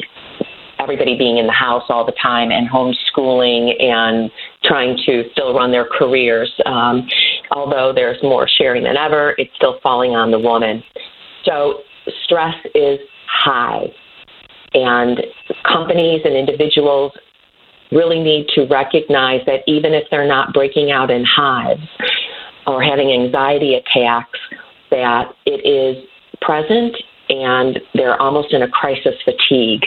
everybody 0.79 1.17
being 1.17 1.37
in 1.37 1.47
the 1.47 1.53
house 1.53 1.83
all 1.87 2.05
the 2.05 2.13
time 2.21 2.51
and 2.51 2.69
homeschooling 2.69 3.81
and 3.81 4.29
trying 4.63 4.97
to 5.05 5.23
still 5.31 5.53
run 5.53 5.71
their 5.71 5.85
careers. 5.85 6.51
Um, 6.65 7.07
although 7.51 7.93
there's 7.93 8.21
more 8.21 8.47
sharing 8.57 8.83
than 8.83 8.97
ever, 8.97 9.33
it's 9.37 9.51
still 9.55 9.79
falling 9.81 10.11
on 10.11 10.31
the 10.31 10.39
woman. 10.39 10.83
So 11.45 11.83
stress 12.25 12.55
is 12.75 12.99
high. 13.27 13.87
And 14.73 15.21
companies 15.67 16.21
and 16.25 16.35
individuals 16.35 17.11
really 17.91 18.19
need 18.19 18.47
to 18.55 18.65
recognize 18.65 19.41
that 19.45 19.61
even 19.67 19.93
if 19.93 20.03
they're 20.09 20.27
not 20.27 20.53
breaking 20.53 20.91
out 20.91 21.11
in 21.11 21.23
hives 21.25 21.87
or 22.65 22.81
having 22.81 23.11
anxiety 23.11 23.75
attacks, 23.75 24.39
that 24.89 25.33
it 25.45 25.65
is 25.65 26.03
present 26.41 26.95
and 27.29 27.79
they're 27.93 28.19
almost 28.21 28.53
in 28.53 28.63
a 28.63 28.67
crisis 28.67 29.15
fatigue. 29.23 29.83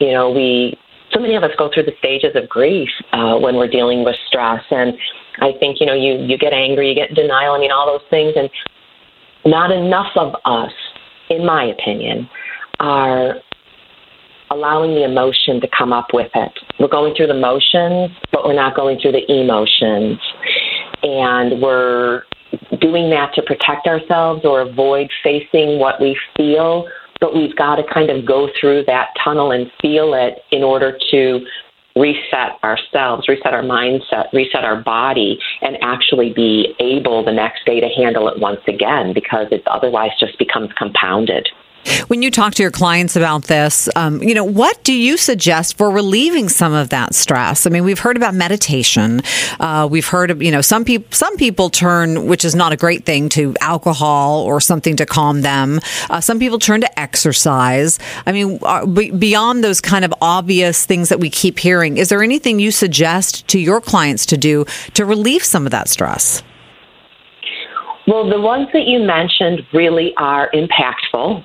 You 0.00 0.12
know, 0.12 0.30
we 0.30 0.78
so 1.12 1.20
many 1.20 1.36
of 1.36 1.44
us 1.44 1.50
go 1.56 1.70
through 1.72 1.84
the 1.84 1.94
stages 1.98 2.32
of 2.34 2.48
grief 2.48 2.88
uh, 3.12 3.36
when 3.36 3.54
we're 3.54 3.68
dealing 3.68 4.04
with 4.04 4.16
stress, 4.26 4.62
and 4.70 4.94
I 5.40 5.52
think 5.60 5.78
you 5.80 5.86
know 5.86 5.94
you 5.94 6.24
you 6.26 6.36
get 6.36 6.52
angry, 6.52 6.88
you 6.88 6.94
get 6.94 7.14
denial. 7.14 7.52
I 7.52 7.58
mean, 7.58 7.70
all 7.70 7.86
those 7.86 8.08
things, 8.10 8.34
and 8.36 8.50
not 9.46 9.70
enough 9.70 10.10
of 10.16 10.34
us, 10.44 10.72
in 11.30 11.46
my 11.46 11.64
opinion, 11.64 12.28
are 12.80 13.36
allowing 14.54 14.94
the 14.94 15.04
emotion 15.04 15.60
to 15.60 15.68
come 15.76 15.92
up 15.92 16.08
with 16.14 16.30
it. 16.34 16.52
We're 16.78 16.88
going 16.88 17.14
through 17.14 17.26
the 17.28 17.34
motions, 17.34 18.16
but 18.32 18.44
we're 18.44 18.54
not 18.54 18.76
going 18.76 18.98
through 19.00 19.12
the 19.12 19.30
emotions. 19.30 20.18
And 21.02 21.60
we're 21.60 22.22
doing 22.80 23.10
that 23.10 23.34
to 23.34 23.42
protect 23.42 23.86
ourselves 23.86 24.42
or 24.44 24.60
avoid 24.60 25.10
facing 25.22 25.78
what 25.78 26.00
we 26.00 26.16
feel, 26.36 26.88
but 27.20 27.34
we've 27.34 27.56
got 27.56 27.76
to 27.76 27.82
kind 27.92 28.10
of 28.10 28.26
go 28.26 28.48
through 28.60 28.84
that 28.86 29.08
tunnel 29.22 29.50
and 29.50 29.70
feel 29.82 30.14
it 30.14 30.38
in 30.52 30.62
order 30.62 30.96
to 31.10 31.40
reset 31.96 32.58
ourselves, 32.62 33.28
reset 33.28 33.54
our 33.54 33.62
mindset, 33.62 34.32
reset 34.32 34.64
our 34.64 34.82
body, 34.82 35.38
and 35.62 35.76
actually 35.80 36.32
be 36.34 36.74
able 36.80 37.24
the 37.24 37.32
next 37.32 37.64
day 37.64 37.80
to 37.80 37.88
handle 37.88 38.28
it 38.28 38.38
once 38.38 38.60
again 38.66 39.12
because 39.14 39.46
it 39.52 39.62
otherwise 39.66 40.10
just 40.18 40.38
becomes 40.38 40.70
compounded. 40.76 41.48
When 42.08 42.22
you 42.22 42.30
talk 42.30 42.54
to 42.54 42.62
your 42.62 42.70
clients 42.70 43.16
about 43.16 43.44
this, 43.44 43.88
um, 43.96 44.22
you 44.22 44.34
know, 44.34 44.44
what 44.44 44.82
do 44.84 44.92
you 44.92 45.16
suggest 45.16 45.76
for 45.76 45.90
relieving 45.90 46.48
some 46.48 46.72
of 46.72 46.90
that 46.90 47.14
stress? 47.14 47.66
I 47.66 47.70
mean, 47.70 47.84
we've 47.84 47.98
heard 47.98 48.16
about 48.16 48.34
meditation. 48.34 49.22
Uh, 49.60 49.88
we've 49.90 50.06
heard 50.06 50.30
of, 50.30 50.42
you 50.42 50.50
know, 50.50 50.60
some 50.60 50.84
people, 50.84 51.06
some 51.10 51.36
people 51.36 51.70
turn, 51.70 52.26
which 52.26 52.44
is 52.44 52.54
not 52.54 52.72
a 52.72 52.76
great 52.76 53.04
thing, 53.04 53.28
to 53.30 53.54
alcohol 53.60 54.40
or 54.40 54.60
something 54.60 54.96
to 54.96 55.06
calm 55.06 55.42
them. 55.42 55.80
Uh, 56.10 56.20
some 56.20 56.38
people 56.38 56.58
turn 56.58 56.80
to 56.80 56.98
exercise. 56.98 57.98
I 58.26 58.32
mean, 58.32 58.58
uh, 58.62 58.86
beyond 58.86 59.64
those 59.64 59.80
kind 59.80 60.04
of 60.04 60.14
obvious 60.20 60.86
things 60.86 61.08
that 61.08 61.20
we 61.20 61.30
keep 61.30 61.58
hearing, 61.58 61.96
is 61.96 62.08
there 62.08 62.22
anything 62.22 62.58
you 62.60 62.70
suggest 62.70 63.46
to 63.48 63.58
your 63.58 63.80
clients 63.80 64.26
to 64.26 64.36
do 64.36 64.64
to 64.94 65.04
relieve 65.04 65.44
some 65.44 65.66
of 65.66 65.72
that 65.72 65.88
stress? 65.88 66.42
Well, 68.06 68.28
the 68.28 68.40
ones 68.40 68.68
that 68.72 68.86
you 68.86 69.00
mentioned 69.00 69.62
really 69.72 70.12
are 70.16 70.50
impactful. 70.52 71.44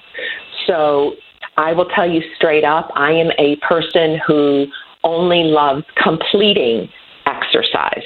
So 0.67 1.15
I 1.57 1.73
will 1.73 1.87
tell 1.95 2.09
you 2.09 2.21
straight 2.35 2.63
up, 2.63 2.91
I 2.95 3.11
am 3.11 3.31
a 3.37 3.55
person 3.57 4.19
who 4.25 4.67
only 5.03 5.43
loves 5.43 5.83
completing 6.01 6.89
exercise. 7.25 8.03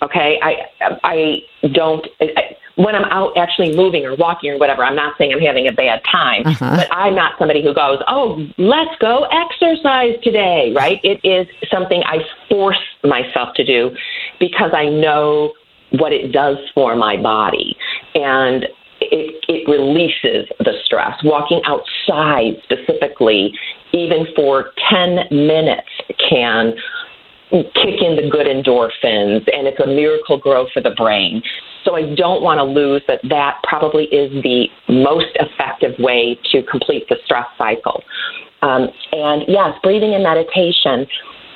Okay, 0.00 0.38
I 0.42 0.98
I 1.02 1.42
don't 1.72 2.06
I, 2.20 2.56
when 2.76 2.94
I'm 2.94 3.04
out 3.06 3.36
actually 3.36 3.74
moving 3.74 4.06
or 4.06 4.14
walking 4.14 4.52
or 4.52 4.58
whatever. 4.58 4.84
I'm 4.84 4.94
not 4.94 5.18
saying 5.18 5.32
I'm 5.32 5.40
having 5.40 5.66
a 5.66 5.72
bad 5.72 6.00
time, 6.04 6.46
uh-huh. 6.46 6.76
but 6.76 6.88
I'm 6.92 7.16
not 7.16 7.32
somebody 7.38 7.62
who 7.62 7.74
goes, 7.74 7.98
"Oh, 8.06 8.46
let's 8.58 8.94
go 9.00 9.26
exercise 9.32 10.14
today." 10.22 10.72
Right? 10.74 11.00
It 11.02 11.20
is 11.24 11.48
something 11.70 12.02
I 12.04 12.18
force 12.48 12.78
myself 13.02 13.54
to 13.56 13.64
do 13.64 13.90
because 14.38 14.70
I 14.72 14.88
know 14.88 15.54
what 15.92 16.12
it 16.12 16.32
does 16.32 16.56
for 16.74 16.96
my 16.96 17.16
body. 17.16 17.76
And 18.14 18.64
it, 19.00 19.44
it 19.48 19.68
releases 19.68 20.48
the 20.58 20.72
stress. 20.84 21.16
Walking 21.24 21.60
outside 21.64 22.60
specifically, 22.64 23.52
even 23.92 24.26
for 24.34 24.72
10 24.90 25.28
minutes, 25.30 25.88
can 26.28 26.74
kick 27.50 28.02
in 28.02 28.16
the 28.16 28.28
good 28.30 28.46
endorphins, 28.46 29.48
and 29.52 29.66
it's 29.66 29.80
a 29.80 29.86
Miracle-Gro 29.86 30.66
for 30.74 30.82
the 30.82 30.90
brain. 30.90 31.42
So 31.84 31.94
I 31.94 32.14
don't 32.14 32.42
want 32.42 32.58
to 32.58 32.64
lose 32.64 33.02
that 33.08 33.20
that 33.30 33.60
probably 33.62 34.04
is 34.04 34.30
the 34.42 34.66
most 34.88 35.32
effective 35.36 35.94
way 35.98 36.38
to 36.52 36.62
complete 36.64 37.08
the 37.08 37.16
stress 37.24 37.46
cycle. 37.56 38.02
Um, 38.60 38.88
and 39.12 39.44
yes, 39.48 39.72
breathing 39.82 40.14
and 40.14 40.22
meditation. 40.22 41.06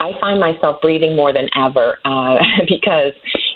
I 0.01 0.13
find 0.21 0.41
myself 0.41 0.81
breathing 0.81 1.15
more 1.15 1.33
than 1.33 1.49
ever 1.55 1.99
uh, 2.05 2.37
because 2.69 3.13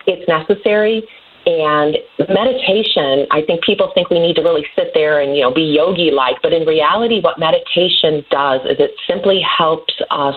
it's 0.06 0.26
necessary. 0.28 1.06
And 1.46 1.96
meditation, 2.28 3.26
I 3.30 3.42
think 3.46 3.62
people 3.62 3.92
think 3.94 4.10
we 4.10 4.18
need 4.18 4.34
to 4.34 4.42
really 4.42 4.66
sit 4.74 4.90
there 4.94 5.20
and, 5.20 5.36
you 5.36 5.42
know, 5.42 5.54
be 5.54 5.62
yogi 5.62 6.10
like, 6.10 6.42
but 6.42 6.52
in 6.52 6.66
reality, 6.66 7.20
what 7.20 7.38
meditation 7.38 8.24
does 8.30 8.62
is 8.62 8.80
it 8.80 8.92
simply 9.06 9.40
helps 9.40 9.94
us 10.10 10.34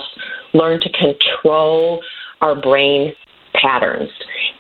learn 0.54 0.80
to 0.82 0.90
control 0.92 2.04
our 2.42 2.56
brain 2.56 3.14
patterns. 3.56 4.12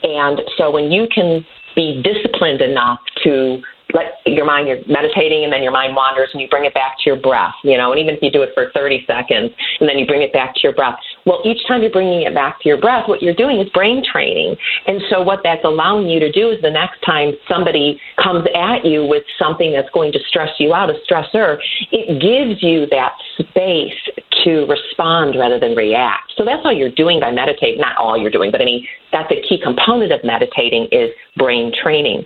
And 0.01 0.41
so 0.57 0.71
when 0.71 0.91
you 0.91 1.07
can 1.13 1.45
be 1.75 2.01
disciplined 2.01 2.61
enough 2.61 2.99
to 3.23 3.61
let 3.93 4.21
your 4.25 4.45
mind, 4.45 4.67
you're 4.67 4.85
meditating 4.87 5.43
and 5.43 5.51
then 5.51 5.63
your 5.63 5.71
mind 5.71 5.95
wanders 5.95 6.29
and 6.33 6.41
you 6.41 6.47
bring 6.47 6.65
it 6.65 6.73
back 6.73 6.97
to 6.99 7.09
your 7.09 7.19
breath, 7.19 7.53
you 7.63 7.77
know, 7.77 7.91
and 7.91 7.99
even 7.99 8.13
if 8.13 8.21
you 8.21 8.29
do 8.29 8.43
it 8.43 8.51
for 8.53 8.71
30 8.73 9.05
seconds 9.07 9.51
and 9.79 9.89
then 9.89 9.97
you 9.97 10.05
bring 10.05 10.21
it 10.21 10.31
back 10.31 10.53
to 10.53 10.59
your 10.63 10.73
breath. 10.73 10.95
Well, 11.25 11.41
each 11.43 11.65
time 11.67 11.81
you're 11.81 11.91
bringing 11.91 12.21
it 12.21 12.33
back 12.33 12.61
to 12.61 12.69
your 12.69 12.79
breath, 12.79 13.07
what 13.07 13.21
you're 13.21 13.33
doing 13.35 13.59
is 13.59 13.69
brain 13.69 14.03
training. 14.03 14.55
And 14.85 15.01
so 15.09 15.21
what 15.21 15.41
that's 15.43 15.63
allowing 15.65 16.07
you 16.07 16.19
to 16.19 16.31
do 16.31 16.49
is 16.49 16.61
the 16.61 16.69
next 16.69 17.01
time 17.01 17.33
somebody 17.47 17.99
comes 18.21 18.45
at 18.55 18.85
you 18.85 19.05
with 19.05 19.23
something 19.37 19.73
that's 19.73 19.89
going 19.91 20.11
to 20.13 20.19
stress 20.27 20.49
you 20.59 20.73
out, 20.73 20.89
a 20.89 20.97
stressor, 21.09 21.57
it 21.91 22.21
gives 22.21 22.61
you 22.61 22.85
that 22.91 23.13
space 23.39 23.97
to 24.43 24.65
respond 24.67 25.35
rather 25.37 25.59
than 25.59 25.75
react. 25.75 26.33
So 26.37 26.45
that's 26.45 26.61
all 26.63 26.73
you're 26.73 26.91
doing 26.91 27.19
by 27.19 27.31
meditating. 27.31 27.81
Not 27.81 27.97
all 27.97 28.17
you're 28.17 28.31
doing, 28.31 28.51
but 28.51 28.61
any 28.61 28.87
that's 29.11 29.31
a 29.31 29.41
key 29.41 29.59
component 29.61 30.11
of 30.11 30.23
meditating 30.23 30.87
is 30.91 31.09
brain 31.35 31.71
training. 31.73 32.25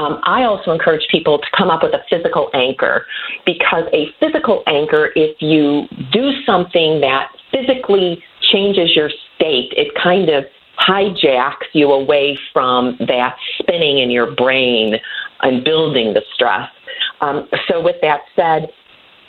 Um, 0.00 0.18
I 0.22 0.44
also 0.44 0.72
encourage 0.72 1.06
people 1.10 1.38
to 1.38 1.46
come 1.56 1.68
up 1.68 1.82
with 1.82 1.92
a 1.92 2.00
physical 2.08 2.48
anchor 2.54 3.04
because 3.44 3.84
a 3.92 4.06
physical 4.18 4.62
anchor, 4.66 5.10
if 5.14 5.36
you 5.40 5.86
do 6.10 6.32
something 6.46 7.02
that 7.02 7.30
physically 7.50 8.24
changes 8.50 8.96
your 8.96 9.10
state, 9.36 9.74
it 9.76 9.88
kind 10.02 10.30
of 10.30 10.44
hijacks 10.78 11.68
you 11.74 11.92
away 11.92 12.38
from 12.52 12.96
that 13.00 13.36
spinning 13.58 13.98
in 13.98 14.10
your 14.10 14.34
brain 14.34 14.94
and 15.42 15.64
building 15.64 16.14
the 16.14 16.22
stress. 16.34 16.70
Um, 17.20 17.48
so, 17.68 17.82
with 17.82 17.96
that 18.00 18.20
said, 18.34 18.70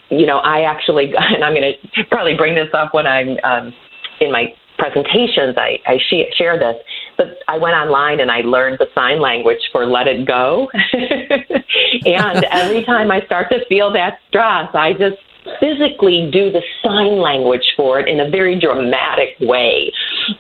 you 0.09 0.25
know, 0.25 0.37
I 0.37 0.61
actually, 0.61 1.11
and 1.17 1.43
I'm 1.43 1.53
going 1.53 1.73
to 1.73 2.03
probably 2.05 2.35
bring 2.37 2.55
this 2.55 2.69
up 2.73 2.93
when 2.93 3.07
I'm 3.07 3.37
um, 3.43 3.73
in 4.21 4.31
my 4.31 4.53
presentations, 4.77 5.55
I, 5.57 5.79
I 5.85 5.99
share 6.37 6.57
this, 6.57 6.75
but 7.21 7.37
I 7.47 7.57
went 7.57 7.75
online 7.75 8.19
and 8.19 8.31
I 8.31 8.41
learned 8.41 8.79
the 8.79 8.87
sign 8.95 9.21
language 9.21 9.61
for 9.71 9.85
let 9.85 10.07
it 10.07 10.25
go. 10.25 10.69
and 10.93 12.45
every 12.51 12.83
time 12.83 13.11
I 13.11 13.21
start 13.25 13.49
to 13.51 13.63
feel 13.67 13.91
that 13.93 14.19
stress, 14.27 14.69
I 14.73 14.93
just 14.93 15.17
physically 15.59 16.29
do 16.31 16.51
the 16.51 16.61
sign 16.83 17.19
language 17.19 17.73
for 17.75 17.99
it 17.99 18.07
in 18.07 18.19
a 18.19 18.29
very 18.29 18.59
dramatic 18.59 19.35
way. 19.39 19.91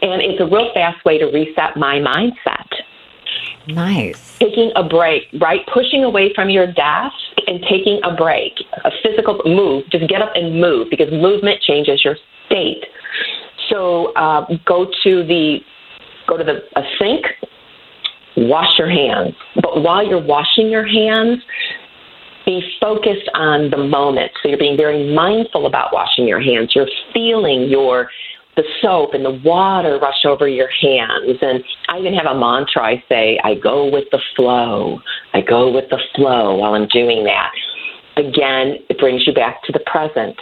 And 0.01 0.21
it's 0.21 0.41
a 0.41 0.45
real 0.45 0.71
fast 0.73 1.03
way 1.05 1.17
to 1.17 1.25
reset 1.25 1.77
my 1.77 1.99
mindset. 1.99 2.67
Nice. 3.67 4.37
Taking 4.39 4.71
a 4.75 4.83
break, 4.83 5.23
right? 5.39 5.61
Pushing 5.71 6.03
away 6.03 6.33
from 6.33 6.49
your 6.49 6.65
desk 6.65 7.15
and 7.45 7.61
taking 7.69 7.99
a 8.03 8.15
break, 8.15 8.53
a 8.85 8.91
physical 9.03 9.39
move. 9.45 9.83
Just 9.91 10.09
get 10.09 10.21
up 10.21 10.31
and 10.33 10.59
move 10.59 10.87
because 10.89 11.11
movement 11.11 11.61
changes 11.61 12.03
your 12.03 12.17
state. 12.47 12.83
So 13.69 14.13
uh, 14.13 14.45
go 14.65 14.89
to 15.03 15.23
the 15.23 15.59
go 16.31 16.37
to 16.37 16.43
the 16.43 16.79
a 16.79 16.83
sink, 16.97 17.25
wash 18.37 18.77
your 18.77 18.89
hands. 18.89 19.35
But 19.55 19.81
while 19.81 20.05
you're 20.05 20.23
washing 20.23 20.69
your 20.69 20.85
hands, 20.85 21.43
be 22.45 22.61
focused 22.79 23.29
on 23.33 23.69
the 23.69 23.77
moment. 23.77 24.31
So 24.41 24.49
you're 24.49 24.57
being 24.57 24.77
very 24.77 25.13
mindful 25.13 25.65
about 25.65 25.93
washing 25.93 26.27
your 26.27 26.41
hands. 26.41 26.71
You're 26.73 26.89
feeling 27.13 27.69
your 27.69 28.09
the 28.57 28.63
soap 28.81 29.13
and 29.13 29.23
the 29.23 29.39
water 29.45 29.97
rush 30.01 30.25
over 30.25 30.47
your 30.47 30.69
hands. 30.69 31.37
And 31.41 31.63
I 31.87 31.99
even 31.99 32.13
have 32.13 32.25
a 32.25 32.37
mantra 32.37 32.83
I 32.83 33.03
say, 33.07 33.39
I 33.43 33.55
go 33.55 33.89
with 33.89 34.05
the 34.11 34.19
flow. 34.35 34.99
I 35.33 35.39
go 35.41 35.71
with 35.71 35.89
the 35.89 35.99
flow 36.15 36.57
while 36.57 36.73
I'm 36.73 36.87
doing 36.87 37.23
that. 37.23 37.51
Again, 38.17 38.75
it 38.89 38.97
brings 38.99 39.25
you 39.25 39.33
back 39.33 39.63
to 39.63 39.71
the 39.71 39.79
present. 39.79 40.35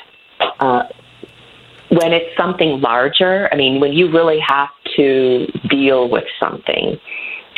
Uh, 0.59 0.83
when 1.89 2.13
it's 2.13 2.35
something 2.37 2.81
larger, 2.81 3.49
I 3.51 3.55
mean, 3.55 3.79
when 3.79 3.93
you 3.93 4.11
really 4.11 4.39
have 4.47 4.69
to 4.95 5.47
deal 5.69 6.09
with 6.09 6.25
something, 6.39 6.97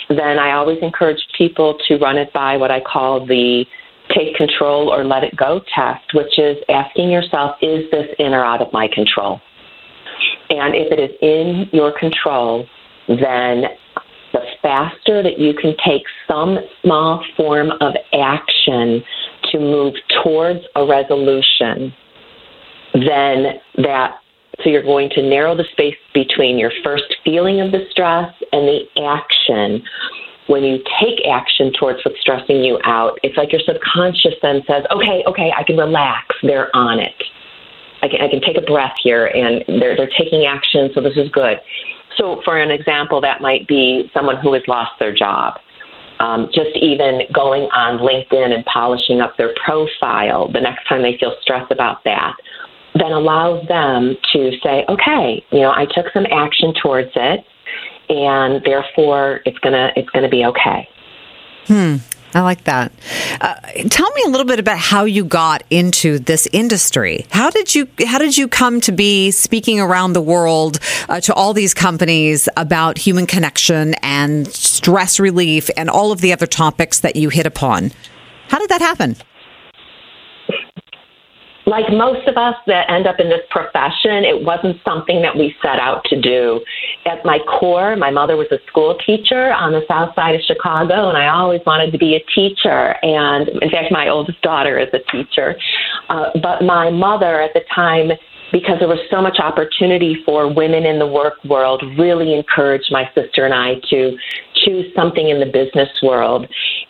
then 0.09 0.39
I 0.39 0.53
always 0.53 0.79
encourage 0.81 1.25
people 1.37 1.77
to 1.87 1.97
run 1.97 2.17
it 2.17 2.31
by 2.33 2.57
what 2.57 2.71
I 2.71 2.81
call 2.81 3.25
the 3.25 3.65
take 4.13 4.35
control 4.35 4.89
or 4.89 5.05
let 5.05 5.23
it 5.23 5.35
go 5.35 5.61
test, 5.73 6.13
which 6.13 6.37
is 6.37 6.57
asking 6.69 7.09
yourself, 7.11 7.55
is 7.61 7.89
this 7.91 8.07
in 8.19 8.33
or 8.33 8.43
out 8.43 8.61
of 8.61 8.71
my 8.73 8.87
control? 8.93 9.39
And 10.49 10.75
if 10.75 10.91
it 10.91 10.99
is 10.99 11.11
in 11.21 11.69
your 11.71 11.97
control, 11.97 12.67
then 13.07 13.63
the 14.33 14.41
faster 14.61 15.23
that 15.23 15.39
you 15.39 15.53
can 15.53 15.75
take 15.85 16.03
some 16.27 16.57
small 16.81 17.23
form 17.37 17.71
of 17.79 17.93
action 18.13 19.03
to 19.51 19.59
move 19.59 19.93
towards 20.23 20.61
a 20.75 20.85
resolution, 20.85 21.93
then 22.93 23.59
that 23.77 24.21
so 24.63 24.69
you're 24.69 24.83
going 24.83 25.09
to 25.11 25.21
narrow 25.21 25.55
the 25.55 25.65
space 25.71 25.95
between 26.13 26.59
your 26.59 26.71
first 26.83 27.15
feeling 27.23 27.61
of 27.61 27.71
the 27.71 27.85
stress 27.89 28.31
and 28.51 28.67
the 28.67 28.83
action. 29.01 29.83
When 30.47 30.63
you 30.63 30.83
take 30.99 31.25
action 31.27 31.71
towards 31.79 31.99
what's 32.03 32.19
stressing 32.19 32.63
you 32.63 32.79
out, 32.83 33.17
it's 33.23 33.37
like 33.37 33.51
your 33.51 33.61
subconscious 33.65 34.35
then 34.41 34.61
says, 34.67 34.83
okay, 34.91 35.23
okay, 35.25 35.51
I 35.55 35.63
can 35.63 35.77
relax. 35.77 36.35
They're 36.43 36.75
on 36.75 36.99
it. 36.99 37.15
I 38.01 38.07
can, 38.07 38.21
I 38.21 38.27
can 38.27 38.41
take 38.41 38.57
a 38.57 38.61
breath 38.61 38.95
here 39.01 39.27
and 39.27 39.63
they're, 39.81 39.95
they're 39.95 40.11
taking 40.17 40.45
action, 40.45 40.89
so 40.93 41.01
this 41.01 41.15
is 41.15 41.29
good. 41.31 41.57
So, 42.17 42.41
for 42.43 42.57
an 42.57 42.71
example, 42.71 43.21
that 43.21 43.41
might 43.41 43.67
be 43.67 44.09
someone 44.13 44.37
who 44.41 44.53
has 44.53 44.63
lost 44.67 44.91
their 44.99 45.15
job. 45.15 45.59
Um, 46.19 46.49
just 46.53 46.75
even 46.75 47.21
going 47.33 47.63
on 47.73 47.97
LinkedIn 47.97 48.53
and 48.53 48.63
polishing 48.65 49.21
up 49.21 49.37
their 49.37 49.55
profile 49.65 50.51
the 50.51 50.61
next 50.61 50.87
time 50.87 51.01
they 51.01 51.17
feel 51.17 51.35
stressed 51.41 51.71
about 51.71 52.03
that, 52.03 52.35
then 52.93 53.11
allows 53.11 53.67
them 53.67 54.17
to 54.33 54.51
say, 54.63 54.85
okay, 54.89 55.43
you 55.51 55.59
know, 55.59 55.71
I 55.71 55.85
took 55.85 56.11
some 56.13 56.25
action 56.29 56.73
towards 56.81 57.11
it, 57.15 57.45
and 58.09 58.63
therefore 58.63 59.41
it's 59.45 59.57
gonna 59.59 59.91
it's 59.95 60.09
gonna 60.09 60.29
be 60.29 60.45
okay. 60.45 60.87
Hmm. 61.67 61.97
I 62.33 62.41
like 62.41 62.63
that. 62.63 62.93
Uh, 63.41 63.55
tell 63.89 64.09
me 64.11 64.23
a 64.25 64.29
little 64.29 64.45
bit 64.45 64.57
about 64.57 64.77
how 64.77 65.03
you 65.03 65.25
got 65.25 65.63
into 65.69 66.17
this 66.17 66.47
industry. 66.53 67.25
How 67.29 67.49
did 67.49 67.75
you 67.75 67.87
How 68.05 68.19
did 68.19 68.37
you 68.37 68.47
come 68.47 68.79
to 68.81 68.91
be 68.91 69.31
speaking 69.31 69.79
around 69.79 70.13
the 70.13 70.21
world 70.21 70.79
uh, 71.09 71.19
to 71.21 71.33
all 71.33 71.53
these 71.53 71.73
companies 71.73 72.47
about 72.55 72.97
human 72.97 73.25
connection 73.25 73.95
and 74.01 74.47
stress 74.47 75.19
relief 75.19 75.69
and 75.75 75.89
all 75.89 76.11
of 76.11 76.21
the 76.21 76.31
other 76.31 76.47
topics 76.47 77.01
that 77.01 77.15
you 77.15 77.29
hit 77.29 77.45
upon? 77.45 77.91
How 78.47 78.59
did 78.59 78.69
that 78.69 78.81
happen? 78.81 79.17
Like 81.65 81.85
most 81.91 82.27
of 82.27 82.37
us 82.37 82.55
that 82.67 82.89
end 82.89 83.07
up 83.07 83.19
in 83.19 83.29
this 83.29 83.41
profession, 83.49 84.23
it 84.25 84.43
wasn't 84.43 84.77
something 84.83 85.21
that 85.21 85.35
we 85.35 85.55
set 85.61 85.79
out 85.79 86.03
to 86.05 86.19
do. 86.19 86.63
At 87.05 87.23
my 87.23 87.39
core, 87.39 87.95
my 87.95 88.09
mother 88.09 88.35
was 88.35 88.47
a 88.51 88.57
school 88.67 88.97
teacher 89.05 89.53
on 89.53 89.71
the 89.71 89.81
south 89.87 90.15
side 90.15 90.35
of 90.35 90.41
Chicago, 90.41 91.09
and 91.09 91.17
I 91.17 91.27
always 91.27 91.61
wanted 91.65 91.91
to 91.91 91.97
be 91.97 92.15
a 92.15 92.23
teacher. 92.33 92.95
And 93.03 93.49
in 93.61 93.69
fact, 93.69 93.91
my 93.91 94.09
oldest 94.09 94.41
daughter 94.41 94.79
is 94.79 94.89
a 94.93 94.99
teacher. 95.11 95.55
Uh, 96.09 96.29
but 96.41 96.63
my 96.63 96.89
mother 96.89 97.41
at 97.41 97.53
the 97.53 97.61
time, 97.73 98.11
because 98.51 98.79
there 98.79 98.87
was 98.87 98.99
so 99.09 99.21
much 99.21 99.39
opportunity 99.39 100.17
for 100.25 100.51
women 100.51 100.85
in 100.85 100.99
the 100.99 101.07
work 101.07 101.43
world, 101.45 101.83
really 101.97 102.33
encouraged 102.33 102.91
my 102.91 103.09
sister 103.15 103.45
and 103.45 103.53
I 103.53 103.75
to 103.89 104.17
choose 104.65 104.91
something 104.95 105.29
in 105.29 105.39
the 105.39 105.45
business 105.45 105.89
world. 106.03 106.47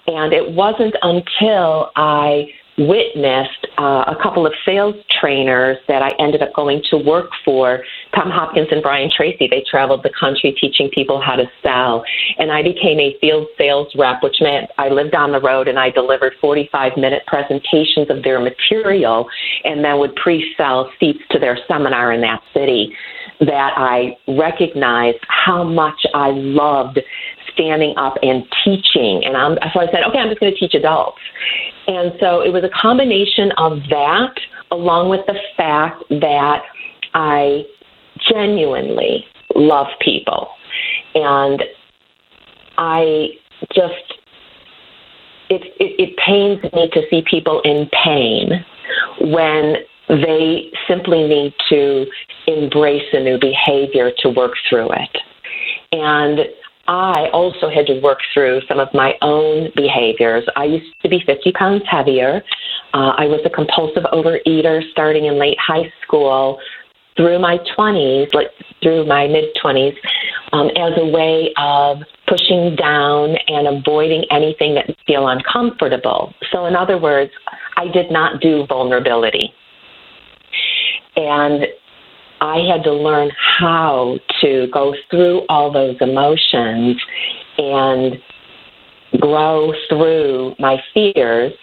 And 0.08 0.34
it 0.34 0.52
wasn't 0.52 0.96
until 1.02 1.92
I 1.96 2.48
witnessed 2.88 3.68
uh, 3.78 4.06
a 4.08 4.16
couple 4.22 4.46
of 4.46 4.54
sales 4.66 4.96
trainers 5.20 5.78
that 5.88 6.02
I 6.02 6.12
ended 6.20 6.42
up 6.42 6.54
going 6.54 6.82
to 6.90 6.98
work 6.98 7.30
for, 7.46 7.84
Tom 8.16 8.30
Hopkins 8.30 8.68
and 8.72 8.82
Brian 8.82 9.10
Tracy. 9.16 9.48
They 9.48 9.64
traveled 9.70 10.04
the 10.04 10.12
country 10.20 10.56
teaching 10.60 10.90
people 10.94 11.22
how 11.22 11.36
to 11.36 11.46
sell. 11.62 12.04
And 12.38 12.52
I 12.52 12.64
became 12.64 13.00
a 13.00 13.16
field 13.20 13.48
sales 13.58 13.88
rep, 13.98 14.24
which 14.24 14.38
meant 14.42 14.70
I 14.78 14.90
lived 14.90 15.16
on 15.16 15.32
the 15.32 15.40
road 15.40 15.68
and 15.68 15.78
I 15.78 15.92
delivered 15.92 16.34
45 16.42 16.98
minute 16.98 17.24
presentations 17.28 18.10
of 18.10 18.24
their 18.24 18.40
material 18.40 19.28
and 19.64 19.84
then 19.84 20.00
would 20.00 20.16
pre 20.16 20.54
sell 20.58 20.92
seats 21.00 21.22
to 21.32 21.40
their 21.40 21.58
seminar 21.68 22.14
in 22.14 22.22
that 22.22 22.42
city. 22.54 22.96
That 23.40 23.74
I 23.76 24.18
recognized 24.28 25.18
how 25.28 25.64
much 25.64 26.06
I 26.14 26.30
loved 26.30 27.00
standing 27.54 27.94
up 27.98 28.16
and 28.22 28.46
teaching. 28.64 29.24
And 29.26 29.36
I'm, 29.38 29.58
so 29.74 29.82
I 29.82 29.86
said, 29.92 30.04
okay, 30.08 30.20
I'm 30.20 30.30
just 30.30 30.40
going 30.40 30.54
to 30.54 30.60
teach 30.60 30.74
adults. 30.74 31.20
And 31.88 32.14
so 32.20 32.42
it 32.42 32.52
was 32.52 32.64
a 32.64 32.70
combination 32.70 33.52
of 33.58 33.80
that, 33.90 34.34
along 34.72 35.10
with 35.10 35.26
the 35.28 35.36
fact 35.58 36.04
that 36.10 36.64
I 37.14 37.66
genuinely 38.32 39.26
love 39.56 39.88
people. 40.00 40.50
And 41.16 41.64
I 42.78 43.30
just, 43.74 44.14
it, 45.50 45.62
it, 45.80 46.10
it 46.10 46.18
pains 46.18 46.64
me 46.74 46.90
to 46.94 47.02
see 47.10 47.24
people 47.30 47.62
in 47.64 47.90
pain 48.04 48.66
when 49.20 49.76
they 50.08 50.72
simply 50.88 51.28
need 51.28 51.54
to 51.70 52.06
embrace 52.48 53.08
a 53.14 53.20
new 53.20 53.38
behavior 53.40 54.12
to 54.20 54.30
work 54.30 54.54
through 54.70 54.92
it. 54.92 55.18
And 55.92 56.40
I 56.88 57.30
also 57.32 57.70
had 57.70 57.86
to 57.88 58.00
work 58.02 58.20
through 58.34 58.62
some 58.68 58.80
of 58.80 58.90
my 58.94 59.14
own 59.22 59.72
behaviors. 59.76 60.44
I 60.56 60.66
used 60.66 60.94
to 61.02 61.10
be 61.10 61.22
50 61.26 61.52
pounds 61.54 61.84
heavier. 61.90 62.44
Uh, 62.94 63.14
I 63.18 63.26
was 63.26 63.40
a 63.46 63.50
compulsive 63.50 64.04
overeater 64.12 64.82
starting 64.92 65.26
in 65.26 65.40
late 65.40 65.58
high 65.60 65.92
school 66.04 66.60
through 67.16 67.40
my 67.40 67.58
20s, 67.78 68.34
like 68.34 68.48
through 68.82 69.06
my 69.06 69.28
mid 69.28 69.46
20s, 69.64 69.96
um, 70.54 70.70
as 70.70 70.94
a 70.98 71.06
way 71.06 71.54
of 71.58 72.00
pushing 72.28 72.76
down 72.76 73.36
and 73.48 73.68
avoiding 73.68 74.26
anything 74.32 74.76
that 74.76 74.90
feel 75.06 75.28
uncomfortable. 75.28 76.34
So 76.52 76.66
in 76.66 76.76
other 76.76 76.98
words, 76.98 77.32
I 77.78 77.88
did 77.88 78.12
not 78.12 78.42
do 78.42 78.66
vulnerability. 78.68 79.54
And 81.16 81.66
I 82.40 82.58
had 82.60 82.84
to 82.86 82.94
learn 82.94 83.30
how 83.62 84.18
to 84.42 84.68
go 84.74 84.96
through 85.10 85.46
all 85.48 85.72
those 85.72 85.96
emotions 86.02 87.00
and 87.60 88.20
grow 89.20 89.72
through 89.88 90.56
my 90.58 90.82
fears. 90.94 91.54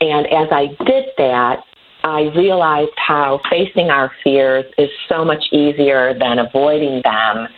And 0.00 0.26
as 0.26 0.48
I 0.50 0.68
did 0.86 1.04
that, 1.18 1.62
I 2.02 2.22
realized 2.34 2.92
how 2.96 3.40
facing 3.50 3.90
our 3.90 4.10
fears 4.22 4.64
is 4.78 4.90
so 5.08 5.24
much 5.24 5.44
easier 5.52 6.18
than 6.18 6.38
avoiding 6.38 7.02
them. 7.02 7.48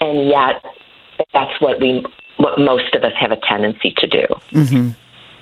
And 0.00 0.28
yet, 0.28 0.64
that's 1.32 1.60
what 1.60 1.80
we, 1.80 2.04
what 2.36 2.58
most 2.58 2.94
of 2.94 3.02
us 3.02 3.12
have 3.18 3.32
a 3.32 3.40
tendency 3.48 3.94
to 3.98 4.06
do. 4.06 4.26
Mm-hmm. 4.52 4.90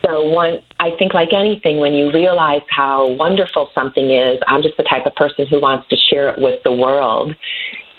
So 0.04 0.22
one, 0.24 0.60
I 0.78 0.90
think 0.98 1.14
like 1.14 1.32
anything, 1.32 1.78
when 1.78 1.92
you 1.92 2.10
realize 2.12 2.62
how 2.70 3.06
wonderful 3.06 3.70
something 3.74 4.10
is, 4.10 4.38
I'm 4.46 4.62
just 4.62 4.76
the 4.76 4.82
type 4.84 5.06
of 5.06 5.14
person 5.14 5.46
who 5.46 5.60
wants 5.60 5.88
to 5.88 5.96
share 5.96 6.30
it 6.30 6.40
with 6.40 6.62
the 6.64 6.72
world. 6.72 7.34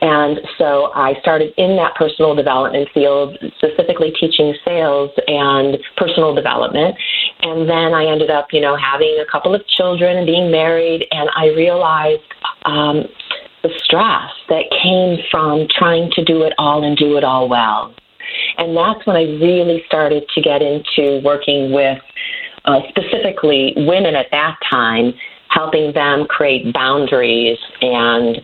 And 0.01 0.39
so 0.57 0.91
I 0.95 1.13
started 1.21 1.53
in 1.57 1.75
that 1.77 1.93
personal 1.95 2.33
development 2.33 2.89
field, 2.91 3.37
specifically 3.57 4.11
teaching 4.19 4.55
sales 4.65 5.11
and 5.27 5.77
personal 5.95 6.33
development. 6.33 6.95
And 7.41 7.69
then 7.69 7.93
I 7.93 8.05
ended 8.05 8.31
up, 8.31 8.47
you 8.51 8.61
know, 8.61 8.75
having 8.75 9.21
a 9.21 9.31
couple 9.31 9.53
of 9.53 9.65
children 9.67 10.17
and 10.17 10.25
being 10.25 10.49
married. 10.49 11.05
And 11.11 11.29
I 11.35 11.47
realized 11.55 12.23
um, 12.65 13.03
the 13.61 13.69
stress 13.83 14.31
that 14.49 14.65
came 14.81 15.19
from 15.29 15.67
trying 15.77 16.09
to 16.15 16.23
do 16.25 16.43
it 16.43 16.53
all 16.57 16.83
and 16.83 16.97
do 16.97 17.17
it 17.17 17.23
all 17.23 17.47
well. 17.47 17.93
And 18.57 18.75
that's 18.75 19.05
when 19.05 19.15
I 19.15 19.23
really 19.23 19.83
started 19.85 20.27
to 20.33 20.41
get 20.41 20.63
into 20.63 21.21
working 21.23 21.71
with 21.71 21.99
uh, 22.65 22.79
specifically 22.89 23.73
women 23.77 24.15
at 24.15 24.27
that 24.31 24.57
time, 24.69 25.13
helping 25.49 25.93
them 25.93 26.25
create 26.27 26.73
boundaries 26.73 27.57
and 27.81 28.41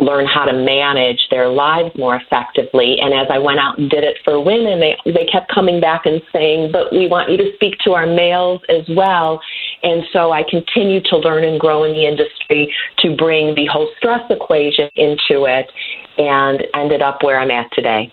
learn 0.00 0.26
how 0.26 0.44
to 0.44 0.52
manage 0.52 1.28
their 1.30 1.48
lives 1.48 1.94
more 1.96 2.16
effectively. 2.16 2.98
And 3.00 3.14
as 3.14 3.28
I 3.30 3.38
went 3.38 3.60
out 3.60 3.78
and 3.78 3.88
did 3.88 4.04
it 4.04 4.16
for 4.24 4.42
women, 4.42 4.80
they, 4.80 4.96
they 5.04 5.24
kept 5.26 5.52
coming 5.52 5.80
back 5.80 6.06
and 6.06 6.20
saying, 6.32 6.72
but 6.72 6.92
we 6.92 7.06
want 7.06 7.30
you 7.30 7.36
to 7.38 7.52
speak 7.54 7.78
to 7.84 7.92
our 7.92 8.06
males 8.06 8.60
as 8.68 8.84
well. 8.88 9.40
And 9.82 10.04
so 10.12 10.32
I 10.32 10.42
continued 10.48 11.04
to 11.06 11.16
learn 11.16 11.44
and 11.44 11.60
grow 11.60 11.84
in 11.84 11.92
the 11.92 12.06
industry 12.06 12.74
to 12.98 13.16
bring 13.16 13.54
the 13.54 13.66
whole 13.66 13.88
stress 13.98 14.22
equation 14.30 14.90
into 14.96 15.44
it 15.44 15.70
and 16.18 16.64
ended 16.74 17.02
up 17.02 17.22
where 17.22 17.38
I'm 17.38 17.50
at 17.50 17.70
today. 17.72 18.12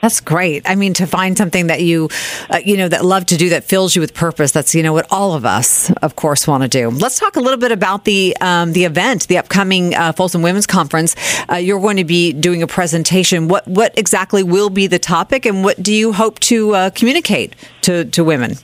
That's 0.00 0.20
great. 0.20 0.68
I 0.68 0.76
mean, 0.76 0.94
to 0.94 1.06
find 1.06 1.36
something 1.36 1.66
that 1.66 1.82
you, 1.82 2.08
uh, 2.48 2.60
you 2.64 2.76
know, 2.78 2.88
that 2.88 3.04
love 3.04 3.26
to 3.26 3.36
do 3.36 3.50
that 3.50 3.64
fills 3.64 3.94
you 3.94 4.00
with 4.00 4.14
purpose. 4.14 4.50
That's 4.50 4.74
you 4.74 4.82
know 4.82 4.94
what 4.94 5.06
all 5.10 5.34
of 5.34 5.44
us, 5.44 5.90
of 6.02 6.16
course, 6.16 6.46
want 6.46 6.62
to 6.62 6.68
do. 6.68 6.88
Let's 6.88 7.18
talk 7.18 7.36
a 7.36 7.40
little 7.40 7.58
bit 7.58 7.70
about 7.70 8.04
the 8.06 8.36
um, 8.40 8.72
the 8.72 8.84
event, 8.84 9.28
the 9.28 9.36
upcoming 9.36 9.94
uh, 9.94 10.12
Folsom 10.12 10.40
Women's 10.40 10.66
Conference. 10.66 11.14
Uh, 11.50 11.56
you're 11.56 11.80
going 11.80 11.98
to 11.98 12.04
be 12.04 12.32
doing 12.32 12.62
a 12.62 12.66
presentation. 12.66 13.48
What 13.48 13.68
what 13.68 13.96
exactly 13.98 14.42
will 14.42 14.70
be 14.70 14.86
the 14.86 14.98
topic, 14.98 15.44
and 15.44 15.62
what 15.62 15.82
do 15.82 15.92
you 15.92 16.12
hope 16.12 16.40
to 16.40 16.74
uh, 16.74 16.90
communicate 16.90 17.54
to 17.82 18.06
to 18.06 18.24
women? 18.24 18.56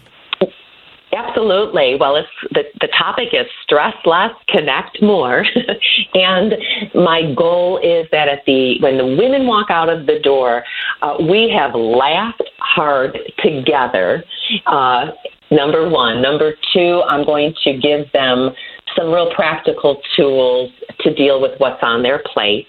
Absolutely. 1.16 1.96
Well, 1.98 2.16
it's 2.16 2.28
the, 2.52 2.64
the 2.80 2.88
topic 2.98 3.28
is 3.32 3.46
stress 3.62 3.94
less, 4.04 4.32
connect 4.48 5.00
more. 5.00 5.44
and 6.14 6.54
my 6.94 7.32
goal 7.34 7.78
is 7.78 8.06
that 8.12 8.28
at 8.28 8.44
the 8.46 8.76
when 8.80 8.98
the 8.98 9.06
women 9.06 9.46
walk 9.46 9.70
out 9.70 9.88
of 9.88 10.06
the 10.06 10.18
door, 10.22 10.62
uh, 11.00 11.16
we 11.18 11.50
have 11.56 11.74
laughed 11.74 12.42
hard 12.58 13.16
together. 13.42 14.24
Uh, 14.66 15.06
number 15.50 15.88
one. 15.88 16.20
Number 16.20 16.52
two, 16.72 17.02
I'm 17.08 17.24
going 17.24 17.54
to 17.64 17.78
give 17.78 18.10
them 18.12 18.50
some 18.96 19.12
real 19.12 19.32
practical 19.34 20.00
tools 20.16 20.70
to 21.00 21.14
deal 21.14 21.40
with 21.40 21.52
what's 21.58 21.82
on 21.82 22.02
their 22.02 22.22
plate. 22.32 22.68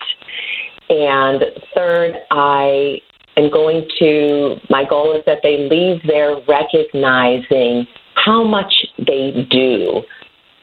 And 0.90 1.44
third, 1.76 2.16
I 2.32 3.00
am 3.36 3.52
going 3.52 3.88
to, 4.00 4.56
my 4.70 4.86
goal 4.88 5.16
is 5.16 5.24
that 5.26 5.40
they 5.44 5.68
leave 5.70 6.02
there 6.08 6.38
recognizing 6.48 7.88
how 8.26 8.44
much 8.44 8.74
they 8.98 9.48
do 9.50 10.02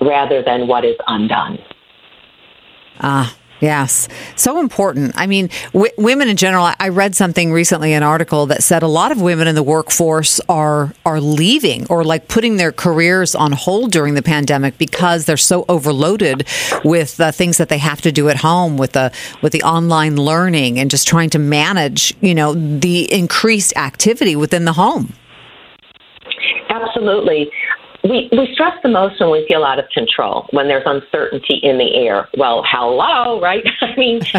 rather 0.00 0.42
than 0.42 0.66
what 0.66 0.84
is 0.84 0.96
undone. 1.06 1.58
Ah. 3.00 3.34
Yes, 3.60 4.08
so 4.36 4.60
important. 4.60 5.12
I 5.16 5.26
mean, 5.26 5.48
w- 5.72 5.92
women 5.96 6.28
in 6.28 6.36
general. 6.36 6.68
I 6.78 6.88
read 6.88 7.14
something 7.14 7.50
recently, 7.50 7.94
an 7.94 8.02
article 8.02 8.44
that 8.46 8.62
said 8.62 8.82
a 8.82 8.88
lot 8.88 9.10
of 9.10 9.22
women 9.22 9.48
in 9.48 9.54
the 9.54 9.62
workforce 9.62 10.38
are 10.50 10.92
are 11.06 11.18
leaving 11.18 11.86
or 11.88 12.04
like 12.04 12.28
putting 12.28 12.56
their 12.56 12.72
careers 12.72 13.34
on 13.34 13.52
hold 13.52 13.90
during 13.90 14.14
the 14.14 14.22
pandemic 14.22 14.76
because 14.76 15.24
they're 15.24 15.38
so 15.38 15.64
overloaded 15.68 16.46
with 16.84 17.18
uh, 17.18 17.32
things 17.32 17.56
that 17.56 17.70
they 17.70 17.78
have 17.78 18.02
to 18.02 18.12
do 18.12 18.28
at 18.28 18.36
home 18.36 18.76
with 18.76 18.92
the 18.92 19.10
with 19.40 19.52
the 19.52 19.62
online 19.62 20.16
learning 20.16 20.78
and 20.78 20.90
just 20.90 21.08
trying 21.08 21.30
to 21.30 21.38
manage, 21.38 22.14
you 22.20 22.34
know, 22.34 22.52
the 22.54 23.10
increased 23.10 23.74
activity 23.78 24.36
within 24.36 24.66
the 24.66 24.74
home. 24.74 25.14
Absolutely. 26.74 27.50
We, 28.02 28.28
we 28.32 28.50
stress 28.52 28.74
the 28.82 28.90
most 28.90 29.18
when 29.18 29.30
we 29.30 29.46
feel 29.48 29.64
out 29.64 29.78
of 29.78 29.86
control, 29.88 30.46
when 30.50 30.68
there's 30.68 30.82
uncertainty 30.84 31.58
in 31.62 31.78
the 31.78 31.94
air. 31.94 32.28
Well, 32.36 32.62
hello, 32.66 33.40
right? 33.40 33.64
I 33.80 33.96
mean, 33.96 34.18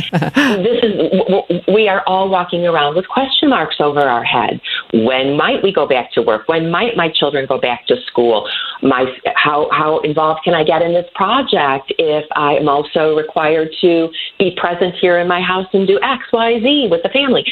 this 0.62 0.84
is, 0.84 1.62
we 1.68 1.88
are 1.88 2.04
all 2.06 2.30
walking 2.30 2.68
around 2.68 2.96
with 2.96 3.08
question 3.08 3.50
marks 3.50 3.78
over 3.80 4.02
our 4.02 4.24
head. 4.24 4.62
When 4.94 5.36
might 5.36 5.64
we 5.64 5.74
go 5.74 5.88
back 5.88 6.12
to 6.12 6.22
work? 6.22 6.48
When 6.48 6.70
might 6.70 6.96
my 6.96 7.10
children 7.10 7.48
go 7.48 7.60
back 7.60 7.88
to 7.88 7.96
school? 8.06 8.48
My, 8.84 9.06
how, 9.36 9.68
how 9.72 10.00
involved 10.02 10.42
can 10.44 10.54
I 10.54 10.64
get 10.64 10.84
in 10.84 10.94
this 10.94 11.10
project 11.16 11.92
if 11.98 12.26
I 12.36 12.54
am 12.58 12.70
also 12.70 13.16
required 13.16 13.70
to 13.82 14.10
be 14.38 14.56
present 14.56 14.94
here 15.02 15.18
in 15.18 15.28
my 15.28 15.42
house 15.42 15.68
and 15.74 15.88
do 15.88 16.00
X, 16.04 16.24
Y, 16.32 16.60
Z 16.62 16.88
with 16.92 17.02
the 17.02 17.10
family? 17.10 17.44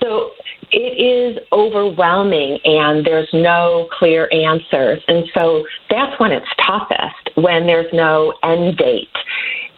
So 0.00 0.30
it 0.72 0.98
is 0.98 1.42
overwhelming 1.52 2.58
and 2.64 3.04
there's 3.04 3.28
no 3.32 3.88
clear 3.92 4.28
answers. 4.32 5.02
And 5.08 5.24
so 5.34 5.64
that's 5.90 6.18
when 6.18 6.32
it's 6.32 6.46
toughest, 6.66 7.36
when 7.36 7.66
there's 7.66 7.92
no 7.92 8.34
end 8.42 8.76
date. 8.76 9.08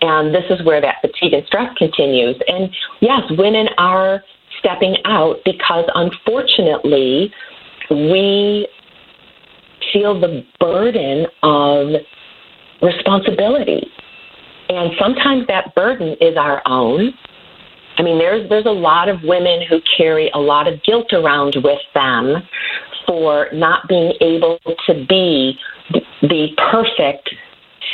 And 0.01 0.35
this 0.35 0.45
is 0.51 0.65
where 0.65 0.81
that 0.81 0.97
fatigue 1.01 1.33
and 1.33 1.45
stress 1.47 1.77
continues. 1.77 2.37
And 2.47 2.71
yes, 3.01 3.23
women 3.37 3.67
are 3.79 4.23
stepping 4.59 4.97
out 5.05 5.37
because 5.45 5.85
unfortunately 5.95 7.33
we 7.91 8.69
feel 9.93 10.21
the 10.21 10.45
burden 10.61 11.27
of 11.43 12.01
responsibility. 12.83 13.87
And 14.69 14.93
sometimes 15.01 15.47
that 15.49 15.75
burden 15.75 16.17
is 16.21 16.37
our 16.37 16.63
own. 16.67 17.15
I 17.99 18.03
mean, 18.03 18.19
there's 18.19 18.49
there's 18.49 18.67
a 18.67 18.71
lot 18.71 19.09
of 19.09 19.19
women 19.25 19.61
who 19.69 19.81
carry 19.97 20.31
a 20.35 20.39
lot 20.39 20.67
of 20.69 20.83
guilt 20.85 21.13
around 21.13 21.57
with 21.63 21.81
them 21.95 22.37
for 23.07 23.49
not 23.53 23.89
being 23.89 24.13
able 24.21 24.59
to 24.87 25.07
be 25.09 25.59
the 26.23 26.49
perfect 26.71 27.31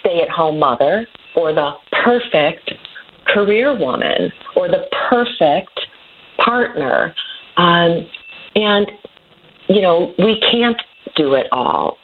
stay-at-home 0.00 0.58
mother 0.58 1.06
or 1.34 1.52
the 1.54 1.72
perfect 2.04 2.72
career 3.26 3.78
woman 3.78 4.30
or 4.56 4.68
the 4.68 4.86
perfect 5.08 5.80
partner. 6.44 7.14
Um, 7.56 8.06
and 8.54 8.90
you 9.68 9.80
know, 9.80 10.14
we 10.18 10.40
can't 10.50 10.80
do 11.16 11.34
it 11.34 11.46
all. 11.50 11.98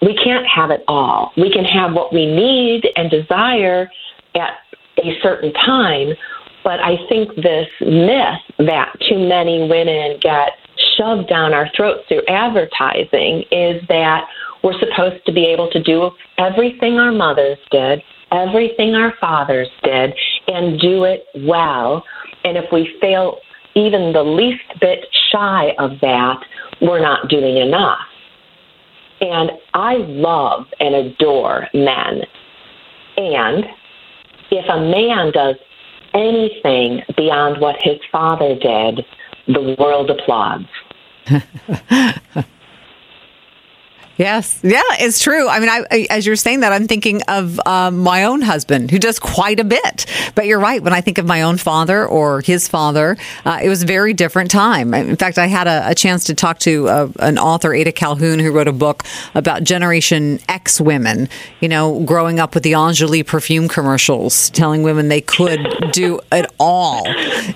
We 0.00 0.18
can't 0.22 0.46
have 0.46 0.70
it 0.70 0.82
all. 0.88 1.32
We 1.36 1.50
can 1.50 1.64
have 1.64 1.92
what 1.94 2.12
we 2.12 2.26
need 2.26 2.88
and 2.96 3.10
desire 3.10 3.90
at 4.34 4.50
a 4.98 5.18
certain 5.22 5.52
time, 5.52 6.08
but 6.64 6.80
I 6.80 6.96
think 7.08 7.34
this 7.36 7.68
myth 7.80 8.40
that 8.58 8.92
too 9.08 9.18
many 9.18 9.68
women 9.68 10.18
get 10.20 10.52
shoved 10.96 11.28
down 11.28 11.52
our 11.52 11.68
throats 11.76 12.06
through 12.08 12.22
advertising 12.28 13.44
is 13.50 13.82
that 13.88 14.26
we're 14.62 14.78
supposed 14.78 15.24
to 15.26 15.32
be 15.32 15.44
able 15.46 15.70
to 15.70 15.82
do 15.82 16.10
everything 16.38 16.98
our 16.98 17.12
mothers 17.12 17.58
did, 17.70 18.02
everything 18.30 18.94
our 18.94 19.12
fathers 19.20 19.68
did, 19.82 20.14
and 20.46 20.80
do 20.80 21.04
it 21.04 21.24
well. 21.46 22.04
And 22.44 22.56
if 22.56 22.64
we 22.72 22.96
fail 23.00 23.38
even 23.74 24.12
the 24.12 24.22
least 24.22 24.62
bit 24.80 25.06
shy 25.30 25.74
of 25.78 25.92
that, 26.00 26.36
we're 26.80 27.00
not 27.00 27.28
doing 27.28 27.56
enough. 27.56 27.98
And 29.20 29.52
I 29.74 29.94
love 29.98 30.66
and 30.80 30.94
adore 30.94 31.68
men. 31.74 32.22
And 33.16 33.64
if 34.50 34.64
a 34.68 34.80
man 34.80 35.32
does 35.32 35.56
anything 36.14 37.02
beyond 37.16 37.60
what 37.60 37.76
his 37.82 37.98
father 38.10 38.54
did, 38.54 39.04
the 39.46 39.76
world 39.78 40.10
applauds. 40.10 40.68
Yes, 44.22 44.60
yeah, 44.62 44.82
it's 45.00 45.18
true. 45.18 45.48
I 45.48 45.58
mean, 45.58 45.68
I, 45.68 46.06
as 46.08 46.24
you're 46.24 46.36
saying 46.36 46.60
that, 46.60 46.72
I'm 46.72 46.86
thinking 46.86 47.22
of 47.22 47.58
um, 47.66 47.98
my 47.98 48.22
own 48.22 48.40
husband 48.40 48.92
who 48.92 49.00
does 49.00 49.18
quite 49.18 49.58
a 49.58 49.64
bit. 49.64 50.06
But 50.36 50.46
you're 50.46 50.60
right. 50.60 50.80
When 50.80 50.92
I 50.92 51.00
think 51.00 51.18
of 51.18 51.26
my 51.26 51.42
own 51.42 51.56
father 51.56 52.06
or 52.06 52.40
his 52.40 52.68
father, 52.68 53.16
uh, 53.44 53.58
it 53.60 53.68
was 53.68 53.82
a 53.82 53.86
very 53.86 54.14
different 54.14 54.52
time. 54.52 54.94
In 54.94 55.16
fact, 55.16 55.38
I 55.38 55.48
had 55.48 55.66
a, 55.66 55.90
a 55.90 55.94
chance 55.96 56.22
to 56.24 56.34
talk 56.34 56.60
to 56.60 56.88
uh, 56.88 57.08
an 57.18 57.36
author, 57.36 57.74
Ada 57.74 57.90
Calhoun, 57.90 58.38
who 58.38 58.52
wrote 58.52 58.68
a 58.68 58.72
book 58.72 59.02
about 59.34 59.64
Generation 59.64 60.38
X 60.48 60.80
women. 60.80 61.28
You 61.58 61.68
know, 61.68 62.04
growing 62.04 62.38
up 62.38 62.54
with 62.54 62.62
the 62.62 62.72
Enjoli 62.72 63.26
perfume 63.26 63.66
commercials, 63.66 64.50
telling 64.50 64.84
women 64.84 65.08
they 65.08 65.20
could 65.20 65.66
do 65.92 66.20
it 66.30 66.46
all, 66.60 67.04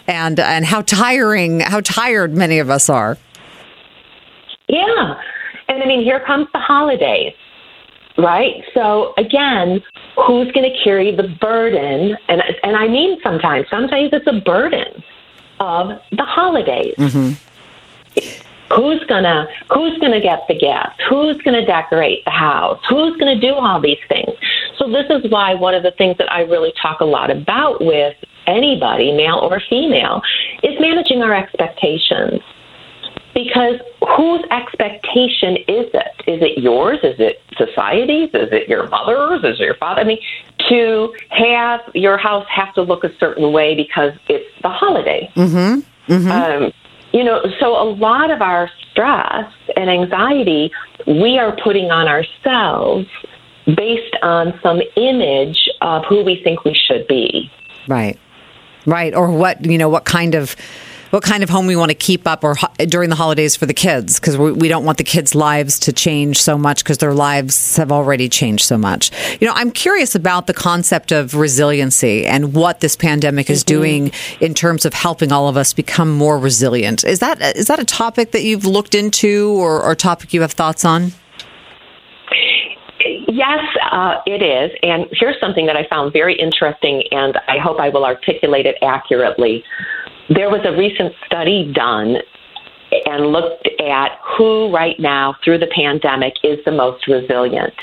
and 0.08 0.40
and 0.40 0.64
how 0.64 0.82
tiring, 0.82 1.60
how 1.60 1.80
tired 1.80 2.34
many 2.34 2.58
of 2.58 2.70
us 2.70 2.90
are. 2.90 3.18
Yeah. 4.68 5.14
And 5.68 5.82
I 5.82 5.86
mean, 5.86 6.02
here 6.02 6.20
comes 6.20 6.46
the 6.52 6.58
holidays, 6.58 7.34
right? 8.18 8.64
So 8.74 9.14
again, 9.18 9.82
who's 10.16 10.50
going 10.52 10.70
to 10.70 10.76
carry 10.82 11.14
the 11.14 11.28
burden? 11.40 12.16
And 12.28 12.42
and 12.62 12.76
I 12.76 12.88
mean, 12.88 13.18
sometimes, 13.22 13.66
sometimes 13.70 14.10
it's 14.12 14.26
a 14.26 14.40
burden 14.40 15.02
of 15.60 16.00
the 16.12 16.24
holidays. 16.24 16.94
Mm-hmm. 16.96 17.42
Who's 18.74 19.04
gonna 19.04 19.46
Who's 19.72 19.96
gonna 19.98 20.20
get 20.20 20.46
the 20.48 20.54
gifts? 20.54 21.00
Who's 21.08 21.40
gonna 21.42 21.64
decorate 21.64 22.24
the 22.24 22.32
house? 22.32 22.80
Who's 22.88 23.16
gonna 23.16 23.40
do 23.40 23.54
all 23.54 23.80
these 23.80 23.98
things? 24.08 24.30
So 24.78 24.88
this 24.90 25.06
is 25.08 25.30
why 25.30 25.54
one 25.54 25.74
of 25.74 25.82
the 25.82 25.92
things 25.92 26.18
that 26.18 26.30
I 26.32 26.42
really 26.42 26.72
talk 26.80 27.00
a 27.00 27.04
lot 27.04 27.30
about 27.30 27.80
with 27.80 28.16
anybody, 28.46 29.12
male 29.12 29.38
or 29.38 29.60
female, 29.70 30.22
is 30.62 30.78
managing 30.80 31.22
our 31.22 31.34
expectations 31.34 32.40
because 33.36 33.78
whose 34.16 34.42
expectation 34.50 35.56
is 35.68 35.90
it? 35.92 36.12
Is 36.26 36.40
it 36.40 36.58
yours? 36.58 36.98
Is 37.02 37.20
it 37.20 37.42
society's? 37.58 38.30
Is 38.32 38.48
it 38.50 38.66
your 38.66 38.88
mother's? 38.88 39.44
Is 39.44 39.60
it 39.60 39.64
your 39.64 39.74
father? 39.74 40.00
I 40.00 40.04
mean, 40.04 40.18
to 40.70 41.14
have 41.28 41.80
your 41.94 42.16
house 42.16 42.46
have 42.48 42.72
to 42.74 42.82
look 42.82 43.04
a 43.04 43.14
certain 43.18 43.52
way 43.52 43.74
because 43.74 44.12
it's 44.30 44.50
the 44.62 44.70
holiday. 44.70 45.30
Mm-hmm. 45.36 46.12
Mm-hmm. 46.12 46.30
Um, 46.30 46.72
you 47.12 47.24
know, 47.24 47.42
so 47.60 47.76
a 47.76 47.84
lot 47.84 48.30
of 48.30 48.40
our 48.40 48.70
stress 48.90 49.52
and 49.76 49.90
anxiety 49.90 50.72
we 51.06 51.38
are 51.38 51.54
putting 51.62 51.90
on 51.90 52.08
ourselves 52.08 53.06
based 53.66 54.16
on 54.22 54.58
some 54.62 54.80
image 54.96 55.68
of 55.82 56.04
who 56.08 56.24
we 56.24 56.40
think 56.42 56.64
we 56.64 56.74
should 56.74 57.06
be. 57.06 57.50
Right. 57.86 58.18
Right. 58.86 59.14
Or 59.14 59.30
what, 59.30 59.62
you 59.66 59.76
know, 59.76 59.90
what 59.90 60.06
kind 60.06 60.34
of 60.34 60.56
what 61.10 61.22
kind 61.22 61.42
of 61.42 61.50
home 61.50 61.66
we 61.66 61.76
want 61.76 61.90
to 61.90 61.94
keep 61.94 62.26
up 62.26 62.42
or 62.44 62.56
during 62.88 63.10
the 63.10 63.16
holidays 63.16 63.56
for 63.56 63.66
the 63.66 63.74
kids 63.74 64.18
because 64.18 64.36
we, 64.36 64.52
we, 64.52 64.68
don't 64.68 64.84
want 64.84 64.98
the 64.98 65.04
kids' 65.04 65.34
lives 65.34 65.78
to 65.78 65.92
change 65.92 66.40
so 66.40 66.58
much 66.58 66.82
because 66.82 66.98
their 66.98 67.14
lives 67.14 67.76
have 67.76 67.92
already 67.92 68.28
changed 68.28 68.64
so 68.64 68.76
much. 68.76 69.10
You 69.40 69.46
know, 69.46 69.54
I'm 69.54 69.70
curious 69.70 70.14
about 70.14 70.46
the 70.46 70.54
concept 70.54 71.12
of 71.12 71.34
resiliency 71.34 72.26
and 72.26 72.54
what 72.54 72.80
this 72.80 72.96
pandemic 72.96 73.48
is 73.48 73.62
mm-hmm. 73.62 73.78
doing 73.78 74.12
in 74.40 74.54
terms 74.54 74.84
of 74.84 74.94
helping 74.94 75.32
all 75.32 75.48
of 75.48 75.56
us 75.56 75.72
become 75.72 76.10
more 76.10 76.38
resilient. 76.38 77.04
Is 77.04 77.20
that 77.20 77.40
is 77.56 77.66
that 77.66 77.78
a 77.78 77.84
topic 77.84 78.32
that 78.32 78.42
you've 78.42 78.64
looked 78.64 78.94
into 78.94 79.50
or, 79.50 79.82
or 79.82 79.94
topic 79.94 80.34
you 80.34 80.40
have 80.40 80.52
thoughts 80.52 80.84
on? 80.84 81.12
Yes, 83.28 83.64
uh, 83.92 84.16
it 84.26 84.42
is. 84.42 84.76
And 84.82 85.06
here's 85.12 85.38
something 85.40 85.66
that 85.66 85.76
I 85.76 85.86
found 85.88 86.12
very 86.12 86.34
interesting, 86.34 87.04
and 87.10 87.38
I 87.48 87.58
hope 87.58 87.78
I 87.78 87.88
will 87.88 88.04
articulate 88.04 88.66
it 88.66 88.76
accurately. 88.82 89.62
There 90.28 90.50
was 90.50 90.60
a 90.64 90.76
recent 90.76 91.14
study 91.26 91.72
done 91.72 92.16
and 93.06 93.26
looked 93.26 93.68
at 93.80 94.18
who 94.36 94.72
right 94.72 94.98
now 94.98 95.36
through 95.44 95.58
the 95.58 95.70
pandemic 95.74 96.34
is 96.42 96.58
the 96.64 96.72
most 96.72 97.06
resilient. 97.06 97.74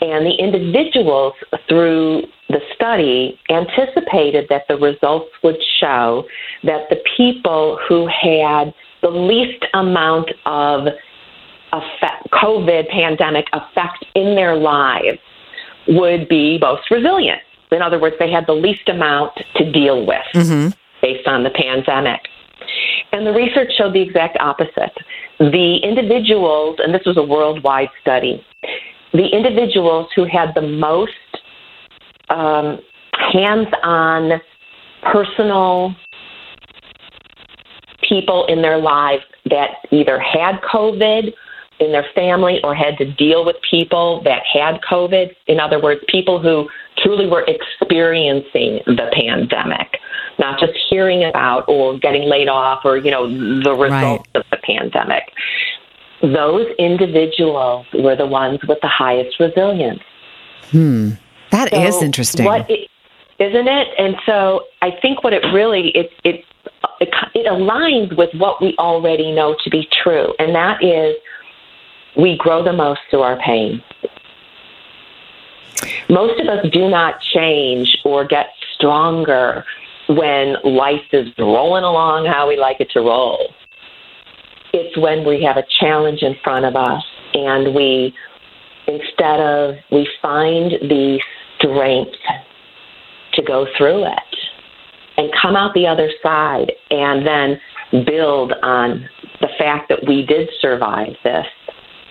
And 0.00 0.26
the 0.26 0.34
individuals 0.38 1.34
through 1.68 2.22
the 2.48 2.60
study 2.74 3.38
anticipated 3.50 4.46
that 4.50 4.62
the 4.68 4.76
results 4.76 5.30
would 5.42 5.56
show 5.80 6.24
that 6.64 6.88
the 6.90 7.02
people 7.16 7.78
who 7.88 8.06
had 8.06 8.74
the 9.02 9.08
least 9.08 9.64
amount 9.74 10.30
of 10.46 10.86
effect, 11.72 12.30
COVID 12.32 12.88
pandemic 12.88 13.46
effect 13.52 14.04
in 14.14 14.34
their 14.34 14.56
lives 14.56 15.18
would 15.88 16.28
be 16.28 16.58
most 16.58 16.90
resilient. 16.90 17.40
In 17.72 17.82
other 17.82 17.98
words, 17.98 18.16
they 18.18 18.30
had 18.30 18.46
the 18.46 18.52
least 18.52 18.88
amount 18.88 19.32
to 19.56 19.70
deal 19.70 20.06
with. 20.06 20.24
Mm-hmm 20.34 20.68
based 21.04 21.28
on 21.28 21.44
the 21.44 21.50
pandemic. 21.50 22.20
And 23.12 23.26
the 23.26 23.32
research 23.32 23.72
showed 23.76 23.92
the 23.92 24.00
exact 24.00 24.38
opposite. 24.40 24.96
The 25.38 25.76
individuals, 25.82 26.78
and 26.82 26.94
this 26.94 27.02
was 27.04 27.18
a 27.18 27.22
worldwide 27.22 27.90
study, 28.00 28.42
the 29.12 29.26
individuals 29.26 30.08
who 30.16 30.24
had 30.24 30.54
the 30.54 30.62
most 30.62 31.12
um, 32.30 32.78
hands 33.32 33.68
on 33.82 34.40
personal 35.12 35.94
people 38.08 38.46
in 38.46 38.62
their 38.62 38.78
lives 38.78 39.24
that 39.50 39.70
either 39.90 40.18
had 40.18 40.60
COVID 40.62 41.32
in 41.80 41.92
their 41.92 42.06
family 42.14 42.60
or 42.64 42.74
had 42.74 42.96
to 42.96 43.12
deal 43.12 43.44
with 43.44 43.56
people 43.68 44.22
that 44.24 44.42
had 44.50 44.80
COVID. 44.90 45.34
In 45.48 45.60
other 45.60 45.80
words, 45.80 46.00
people 46.08 46.40
who 46.40 46.68
truly 46.98 47.26
were 47.26 47.44
experiencing 47.46 48.80
the 48.86 49.10
pandemic 49.12 49.98
not 50.38 50.58
just 50.58 50.72
hearing 50.90 51.24
about 51.24 51.64
or 51.68 51.98
getting 51.98 52.28
laid 52.28 52.48
off 52.48 52.80
or, 52.84 52.96
you 52.96 53.10
know, 53.10 53.28
the 53.28 53.72
results 53.72 54.28
right. 54.34 54.36
of 54.36 54.44
the 54.50 54.56
pandemic. 54.58 55.24
Those 56.22 56.66
individuals 56.78 57.86
were 57.92 58.16
the 58.16 58.26
ones 58.26 58.60
with 58.66 58.78
the 58.80 58.88
highest 58.88 59.38
resilience. 59.38 60.02
Hmm. 60.70 61.10
That 61.50 61.70
so 61.70 61.82
is 61.82 62.02
interesting. 62.02 62.46
What 62.46 62.68
it, 62.70 62.88
isn't 63.38 63.68
it? 63.68 63.88
And 63.98 64.16
so 64.26 64.64
I 64.82 64.90
think 65.02 65.22
what 65.22 65.32
it 65.32 65.44
really 65.52 65.90
it, 65.94 66.10
it 66.24 66.44
it 67.00 67.10
it 67.34 67.46
aligns 67.46 68.16
with 68.16 68.30
what 68.34 68.60
we 68.60 68.74
already 68.78 69.32
know 69.32 69.54
to 69.62 69.70
be 69.70 69.86
true, 70.02 70.32
and 70.38 70.54
that 70.54 70.82
is 70.82 71.14
we 72.16 72.36
grow 72.38 72.64
the 72.64 72.72
most 72.72 73.00
through 73.10 73.22
our 73.22 73.38
pain. 73.40 73.82
Most 76.08 76.40
of 76.40 76.48
us 76.48 76.66
do 76.72 76.88
not 76.88 77.20
change 77.20 77.98
or 78.04 78.24
get 78.24 78.46
stronger 78.74 79.64
when 80.08 80.56
life 80.64 81.02
is 81.12 81.28
rolling 81.38 81.84
along 81.84 82.26
how 82.26 82.48
we 82.48 82.56
like 82.56 82.80
it 82.80 82.90
to 82.90 83.00
roll. 83.00 83.54
It's 84.72 84.96
when 84.98 85.26
we 85.26 85.42
have 85.44 85.56
a 85.56 85.64
challenge 85.80 86.22
in 86.22 86.34
front 86.42 86.64
of 86.64 86.76
us 86.76 87.02
and 87.32 87.74
we, 87.74 88.14
instead 88.86 89.40
of, 89.40 89.76
we 89.90 90.08
find 90.20 90.72
the 90.72 91.20
strength 91.58 92.18
to 93.34 93.42
go 93.42 93.66
through 93.76 94.04
it 94.04 94.36
and 95.16 95.30
come 95.40 95.56
out 95.56 95.74
the 95.74 95.86
other 95.86 96.10
side 96.22 96.72
and 96.90 97.26
then 97.26 97.60
build 98.04 98.52
on 98.62 99.08
the 99.40 99.48
fact 99.58 99.88
that 99.88 100.06
we 100.06 100.24
did 100.26 100.50
survive 100.60 101.14
this 101.22 101.46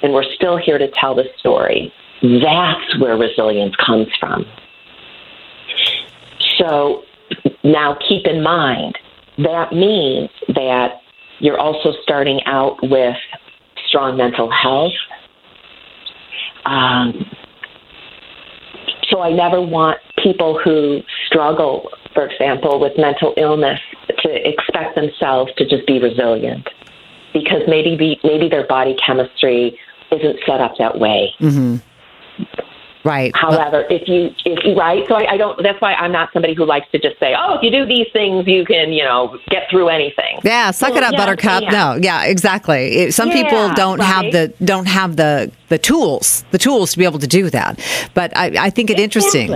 and 0.01 0.13
we're 0.13 0.29
still 0.35 0.57
here 0.57 0.77
to 0.77 0.89
tell 0.91 1.15
the 1.15 1.25
story. 1.37 1.91
That's 2.23 2.99
where 2.99 3.17
resilience 3.17 3.75
comes 3.75 4.07
from. 4.17 4.45
So 6.57 7.03
now, 7.63 7.97
keep 8.07 8.25
in 8.25 8.41
mind 8.41 8.97
that 9.37 9.73
means 9.73 10.29
that 10.49 11.01
you're 11.39 11.59
also 11.59 11.93
starting 12.03 12.41
out 12.45 12.77
with 12.83 13.17
strong 13.87 14.15
mental 14.17 14.49
health. 14.51 14.93
Um, 16.65 17.29
so, 19.09 19.21
I 19.21 19.31
never 19.31 19.61
want 19.61 19.99
people 20.23 20.57
who 20.63 21.01
struggle, 21.27 21.89
for 22.13 22.25
example, 22.27 22.79
with 22.79 22.93
mental 22.97 23.33
illness 23.37 23.79
to 24.19 24.49
expect 24.49 24.95
themselves 24.95 25.51
to 25.57 25.67
just 25.67 25.85
be 25.85 25.99
resilient 25.99 26.69
because 27.33 27.63
maybe 27.67 27.97
be, 27.97 28.19
maybe 28.23 28.47
their 28.47 28.65
body 28.65 28.95
chemistry 29.05 29.77
isn't 30.11 30.39
set 30.45 30.61
up 30.61 30.73
that 30.77 30.99
way. 30.99 31.33
Mm-hmm. 31.39 31.77
Right. 33.03 33.35
However, 33.35 33.85
if 33.89 34.07
you 34.07 34.33
if 34.45 34.63
you 34.63 34.75
right, 34.75 35.05
so 35.09 35.15
I, 35.15 35.33
I, 35.33 35.37
don't. 35.37 35.61
That's 35.61 35.79
why 35.81 35.93
I'm 35.93 36.13
not 36.13 36.29
somebody 36.31 36.53
who 36.53 36.65
likes 36.65 36.89
to 36.93 36.99
just 36.99 37.19
say, 37.19 37.35
"Oh, 37.37 37.55
if 37.55 37.61
you 37.61 37.69
do 37.69 37.85
these 37.85 38.07
things, 38.13 38.47
you 38.47 38.63
can, 38.63 38.93
you 38.93 39.03
know, 39.03 39.37
get 39.49 39.69
through 39.69 39.89
anything." 39.89 40.39
Yeah, 40.43 40.71
suck 40.71 40.95
it 40.95 41.03
up, 41.03 41.11
yeah, 41.11 41.17
Buttercup. 41.17 41.63
Yeah. 41.63 41.71
No, 41.71 41.99
yeah, 42.01 42.23
exactly. 42.23 43.11
Some 43.11 43.29
yeah, 43.29 43.43
people 43.43 43.73
don't 43.73 43.99
right? 43.99 44.05
have 44.05 44.31
the 44.31 44.53
don't 44.63 44.85
have 44.85 45.17
the 45.17 45.51
the 45.73 45.79
tools, 45.79 46.45
the 46.51 46.59
tools 46.59 46.91
to 46.91 46.99
be 46.99 47.03
able 47.03 47.17
to 47.17 47.25
do 47.25 47.49
that. 47.49 47.79
But 48.13 48.37
I, 48.37 48.67
I 48.67 48.69
think 48.69 48.91
it 48.91 48.99
interesting 48.99 49.49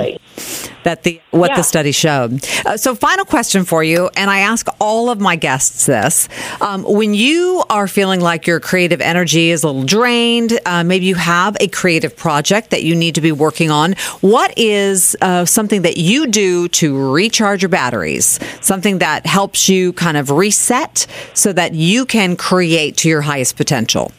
that 0.84 1.04
the 1.04 1.22
what 1.30 1.52
yeah. 1.52 1.58
the 1.58 1.62
study 1.62 1.92
showed. 1.92 2.44
Uh, 2.66 2.76
so, 2.76 2.96
final 2.96 3.24
question 3.24 3.66
for 3.66 3.84
you, 3.84 4.10
and 4.18 4.32
I 4.32 4.40
ask 4.40 4.68
all 4.80 5.12
of 5.12 5.20
my 5.20 5.36
guests 5.36 5.86
this: 5.86 6.28
um, 6.60 6.82
when 6.84 7.14
you 7.14 7.64
are 7.70 7.88
feeling 7.88 8.20
like 8.20 8.48
your 8.48 8.60
creative 8.60 9.00
energy 9.00 9.52
is 9.52 9.64
a 9.64 9.68
little 9.68 9.84
drained, 9.84 10.60
uh, 10.66 10.84
maybe 10.84 11.06
you 11.06 11.14
have 11.14 11.56
a 11.60 11.68
creative 11.68 12.18
project 12.18 12.72
that 12.72 12.82
you 12.82 12.96
need 12.96 13.14
to 13.14 13.22
be 13.22 13.32
working 13.32 13.70
on. 13.70 13.94
What 14.22 14.58
is 14.58 15.16
uh, 15.22 15.46
something 15.46 15.84
that 15.84 15.98
you 15.98 16.26
do 16.26 16.68
to 16.70 17.12
recharge 17.14 17.62
your 17.62 17.70
batteries? 17.70 18.40
Something 18.62 18.98
that 19.00 19.28
helps 19.28 19.70
you 19.70 19.94
kind 19.94 20.18
of 20.18 20.32
reset 20.32 21.06
so 21.36 21.54
that 21.54 21.76
you 21.76 22.08
can 22.08 22.36
create 22.36 22.98
to 22.98 23.08
your 23.08 23.22
highest 23.22 23.56
potential. 23.56 24.12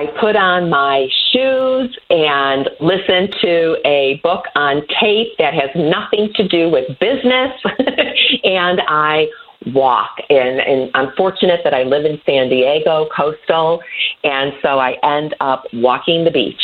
I 0.00 0.06
put 0.18 0.34
on 0.34 0.70
my 0.70 1.08
shoes 1.30 1.94
and 2.08 2.70
listen 2.80 3.30
to 3.42 3.76
a 3.84 4.18
book 4.22 4.46
on 4.54 4.80
tape 4.98 5.36
that 5.38 5.52
has 5.52 5.68
nothing 5.74 6.32
to 6.36 6.48
do 6.48 6.70
with 6.70 6.98
business, 6.98 7.52
and 8.44 8.80
I 8.88 9.26
walk. 9.66 10.12
And, 10.30 10.58
and 10.58 10.90
I'm 10.94 11.12
fortunate 11.18 11.60
that 11.64 11.74
I 11.74 11.82
live 11.82 12.06
in 12.06 12.18
San 12.24 12.48
Diego, 12.48 13.10
coastal, 13.14 13.82
and 14.24 14.54
so 14.62 14.78
I 14.78 14.96
end 15.02 15.34
up 15.40 15.64
walking 15.74 16.24
the 16.24 16.30
beach. 16.30 16.62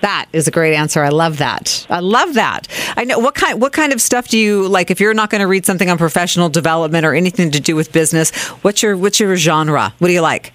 That 0.00 0.30
is 0.32 0.48
a 0.48 0.50
great 0.50 0.74
answer. 0.74 1.04
I 1.04 1.10
love 1.10 1.36
that. 1.38 1.86
I 1.90 2.00
love 2.00 2.32
that. 2.34 2.68
I 2.96 3.04
know 3.04 3.18
what 3.18 3.34
kind 3.34 3.60
what 3.60 3.74
kind 3.74 3.92
of 3.92 4.00
stuff 4.00 4.28
do 4.28 4.38
you 4.38 4.66
like 4.66 4.90
if 4.90 4.98
you're 4.98 5.12
not 5.12 5.28
going 5.28 5.40
to 5.40 5.46
read 5.46 5.66
something 5.66 5.90
on 5.90 5.98
professional 5.98 6.48
development 6.48 7.04
or 7.04 7.12
anything 7.12 7.50
to 7.50 7.60
do 7.60 7.76
with 7.76 7.92
business, 7.92 8.30
what's 8.62 8.82
your 8.82 8.96
what's 8.96 9.20
your 9.20 9.36
genre? 9.36 9.92
What 9.98 10.08
do 10.08 10.14
you 10.14 10.22
like? 10.22 10.54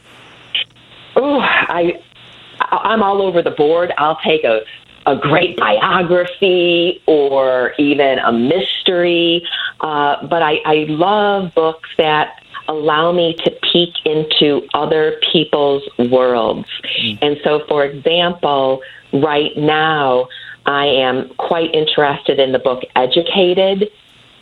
Oh, 1.16 1.40
I 1.40 2.02
I'm 2.60 3.02
all 3.02 3.22
over 3.22 3.42
the 3.42 3.52
board. 3.52 3.94
I'll 3.98 4.20
take 4.24 4.44
a 4.44 4.62
a 5.06 5.16
great 5.16 5.58
biography 5.58 7.02
or 7.08 7.74
even 7.80 8.20
a 8.20 8.32
mystery. 8.32 9.44
Uh, 9.80 10.28
but 10.28 10.42
I, 10.44 10.58
I 10.66 10.86
love 10.88 11.54
books 11.56 11.90
that 11.98 12.44
allow 12.68 13.12
me 13.12 13.34
to 13.44 13.52
peek 13.72 13.94
into 14.06 14.68
other 14.74 15.20
people's 15.32 15.84
worlds. 16.12 16.68
Mm. 17.02 17.18
And 17.22 17.38
so, 17.44 17.62
for 17.68 17.84
example, 17.86 18.82
right 19.12 19.56
now, 19.58 20.28
I 20.66 20.86
am 20.86 21.30
quite 21.38 21.74
interested 21.74 22.40
in 22.40 22.52
the 22.52 22.60
book 22.60 22.84
Educated. 22.96 23.90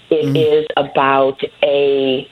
It 0.10 0.26
mm. 0.26 0.62
is 0.62 0.68
about 0.76 1.42
a 1.64 2.28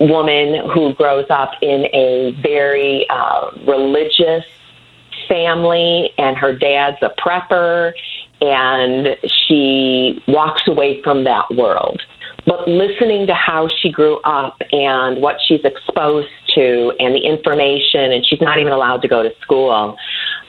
woman 0.00 0.68
who 0.72 0.94
grows 0.94 1.26
up 1.30 1.52
in 1.62 1.86
a 1.92 2.32
very 2.42 3.06
uh, 3.10 3.50
religious 3.66 4.44
family, 5.28 6.10
and 6.18 6.36
her 6.36 6.56
dad's 6.56 6.96
a 7.02 7.10
prepper, 7.20 7.92
and 8.40 9.16
she 9.26 10.22
walks 10.26 10.66
away 10.66 11.02
from 11.02 11.24
that 11.24 11.44
world. 11.54 12.00
But 12.46 12.66
listening 12.66 13.26
to 13.26 13.34
how 13.34 13.68
she 13.68 13.92
grew 13.92 14.18
up 14.20 14.56
and 14.72 15.20
what 15.20 15.36
she's 15.46 15.60
exposed 15.64 16.28
to 16.54 16.92
and 16.98 17.14
the 17.14 17.20
information, 17.20 18.12
and 18.12 18.24
she's 18.26 18.40
not 18.40 18.58
even 18.58 18.72
allowed 18.72 19.02
to 19.02 19.08
go 19.08 19.22
to 19.22 19.30
school 19.42 19.96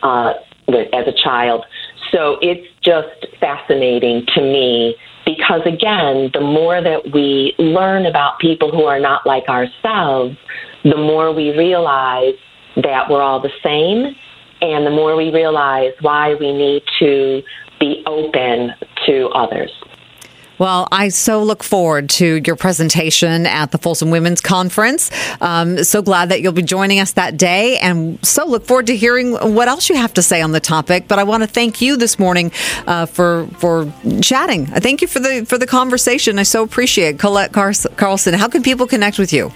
uh, 0.01 0.33
as 0.69 1.07
a 1.07 1.13
child. 1.23 1.65
So 2.11 2.37
it's 2.41 2.67
just 2.83 3.39
fascinating 3.39 4.25
to 4.35 4.41
me 4.41 4.95
because, 5.25 5.61
again, 5.65 6.29
the 6.33 6.41
more 6.41 6.81
that 6.81 7.11
we 7.13 7.53
learn 7.57 8.05
about 8.05 8.39
people 8.39 8.71
who 8.71 8.83
are 8.83 8.99
not 8.99 9.25
like 9.25 9.47
ourselves, 9.47 10.35
the 10.83 10.97
more 10.97 11.33
we 11.33 11.55
realize 11.57 12.33
that 12.77 13.09
we're 13.09 13.21
all 13.21 13.41
the 13.41 13.51
same 13.63 14.15
and 14.61 14.85
the 14.85 14.91
more 14.91 15.15
we 15.15 15.31
realize 15.31 15.93
why 16.01 16.35
we 16.35 16.51
need 16.51 16.83
to 16.99 17.41
be 17.79 18.03
open 18.05 18.71
to 19.05 19.27
others. 19.29 19.71
Well, 20.61 20.87
I 20.91 21.09
so 21.09 21.41
look 21.41 21.63
forward 21.63 22.07
to 22.11 22.39
your 22.45 22.55
presentation 22.55 23.47
at 23.47 23.71
the 23.71 23.79
Folsom 23.79 24.11
Women's 24.11 24.41
Conference. 24.41 25.09
Um, 25.41 25.83
so 25.83 26.03
glad 26.03 26.29
that 26.29 26.41
you'll 26.41 26.51
be 26.51 26.61
joining 26.61 26.99
us 26.99 27.13
that 27.13 27.35
day, 27.35 27.79
and 27.79 28.23
so 28.23 28.45
look 28.45 28.67
forward 28.67 28.85
to 28.85 28.95
hearing 28.95 29.33
what 29.55 29.67
else 29.67 29.89
you 29.89 29.95
have 29.95 30.13
to 30.13 30.21
say 30.21 30.39
on 30.39 30.51
the 30.51 30.59
topic. 30.59 31.07
But 31.07 31.17
I 31.17 31.23
want 31.23 31.41
to 31.41 31.47
thank 31.47 31.81
you 31.81 31.97
this 31.97 32.19
morning 32.19 32.51
uh, 32.85 33.07
for 33.07 33.47
for 33.57 33.91
chatting. 34.21 34.67
Thank 34.67 35.01
you 35.01 35.07
for 35.07 35.17
the 35.17 35.47
for 35.47 35.57
the 35.57 35.65
conversation. 35.65 36.37
I 36.37 36.43
so 36.43 36.61
appreciate 36.61 37.15
it. 37.15 37.19
Colette 37.19 37.53
Carlson. 37.53 38.35
How 38.35 38.47
can 38.47 38.61
people 38.61 38.85
connect 38.85 39.17
with 39.17 39.33
you? 39.33 39.51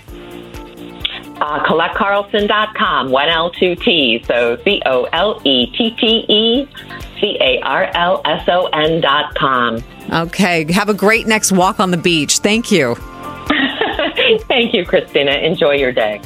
uh, 1.39 1.63
ColetteCarlson.com, 1.65 3.11
one 3.11 3.29
L, 3.29 3.51
two 3.51 3.75
T. 3.75 4.23
So 4.27 4.57
C 4.63 4.81
O 4.85 5.03
L 5.13 5.41
E 5.43 5.67
T 5.67 5.91
T 5.91 6.25
E 6.27 6.67
C 7.25 7.37
A 7.41 7.59
R 7.61 7.89
L 7.95 8.21
S 8.25 8.47
O 8.47 8.67
N 8.67 9.01
dot 9.01 9.33
com. 9.35 9.83
Okay. 10.11 10.71
Have 10.71 10.89
a 10.89 10.93
great 10.93 11.25
next 11.25 11.51
walk 11.51 11.79
on 11.79 11.91
the 11.91 11.97
beach. 11.97 12.39
Thank 12.39 12.71
you. 12.71 12.95
Thank 14.47 14.73
you, 14.73 14.85
Cristina. 14.85 15.31
Enjoy 15.31 15.73
your 15.73 15.91
day. 15.91 16.21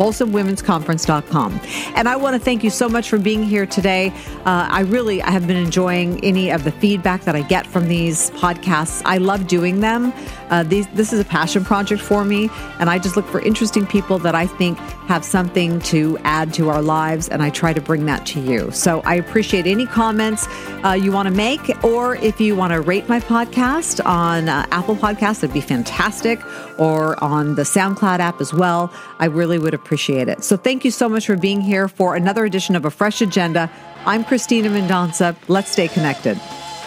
folsomwomensconference.com. 0.00 1.60
And 1.94 2.08
I 2.08 2.16
want 2.16 2.34
to 2.34 2.40
thank 2.40 2.64
you 2.64 2.70
so 2.70 2.88
much 2.88 3.10
for 3.10 3.18
being 3.18 3.42
here 3.42 3.66
today. 3.66 4.12
Uh, 4.46 4.66
I 4.70 4.80
really 4.80 5.22
I 5.22 5.30
have 5.30 5.46
been 5.46 5.58
enjoying 5.58 6.24
any 6.24 6.50
of 6.50 6.64
the 6.64 6.72
feedback 6.72 7.24
that 7.24 7.36
I 7.36 7.42
get 7.42 7.66
from 7.66 7.86
these 7.86 8.30
podcasts. 8.30 9.02
I 9.04 9.18
love 9.18 9.46
doing 9.46 9.80
them. 9.80 10.14
Uh, 10.50 10.62
these, 10.64 10.86
this 10.88 11.12
is 11.12 11.20
a 11.20 11.24
passion 11.24 11.64
project 11.64 12.02
for 12.02 12.24
me, 12.24 12.50
and 12.78 12.90
I 12.90 12.98
just 12.98 13.16
look 13.16 13.26
for 13.26 13.40
interesting 13.40 13.86
people 13.86 14.18
that 14.18 14.34
I 14.34 14.46
think 14.46 14.78
have 15.06 15.24
something 15.24 15.80
to 15.80 16.18
add 16.24 16.52
to 16.54 16.68
our 16.68 16.82
lives, 16.82 17.28
and 17.28 17.42
I 17.42 17.50
try 17.50 17.72
to 17.72 17.80
bring 17.80 18.06
that 18.06 18.26
to 18.26 18.40
you. 18.40 18.70
So 18.72 19.00
I 19.04 19.14
appreciate 19.14 19.66
any 19.66 19.86
comments 19.86 20.46
uh, 20.84 20.98
you 21.00 21.12
want 21.12 21.28
to 21.28 21.34
make, 21.34 21.84
or 21.84 22.16
if 22.16 22.40
you 22.40 22.56
want 22.56 22.72
to 22.72 22.80
rate 22.80 23.08
my 23.08 23.20
podcast 23.20 24.04
on 24.04 24.48
uh, 24.48 24.66
Apple 24.70 24.96
Podcasts, 24.96 25.40
that'd 25.40 25.54
be 25.54 25.60
fantastic, 25.60 26.40
or 26.78 27.22
on 27.22 27.54
the 27.54 27.62
SoundCloud 27.62 28.18
app 28.18 28.40
as 28.40 28.52
well. 28.52 28.92
I 29.18 29.26
really 29.26 29.58
would 29.58 29.74
appreciate 29.74 30.28
it. 30.28 30.42
So 30.44 30.56
thank 30.56 30.84
you 30.84 30.90
so 30.90 31.08
much 31.08 31.26
for 31.26 31.36
being 31.36 31.60
here 31.60 31.88
for 31.88 32.14
another 32.14 32.44
edition 32.44 32.76
of 32.76 32.84
A 32.84 32.90
Fresh 32.90 33.20
Agenda. 33.22 33.70
I'm 34.06 34.24
Cristina 34.24 34.68
Mendonsa. 34.68 35.36
Let's 35.48 35.70
stay 35.70 35.88
connected. 35.88 36.40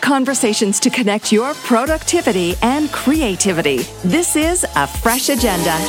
Conversations 0.04 0.82
to 0.82 0.89
connect 0.89 1.32
your 1.32 1.54
productivity 1.54 2.56
and 2.62 2.92
creativity. 2.92 3.78
This 4.04 4.36
is 4.36 4.66
A 4.76 4.86
Fresh 4.86 5.30
Agenda. 5.30 5.80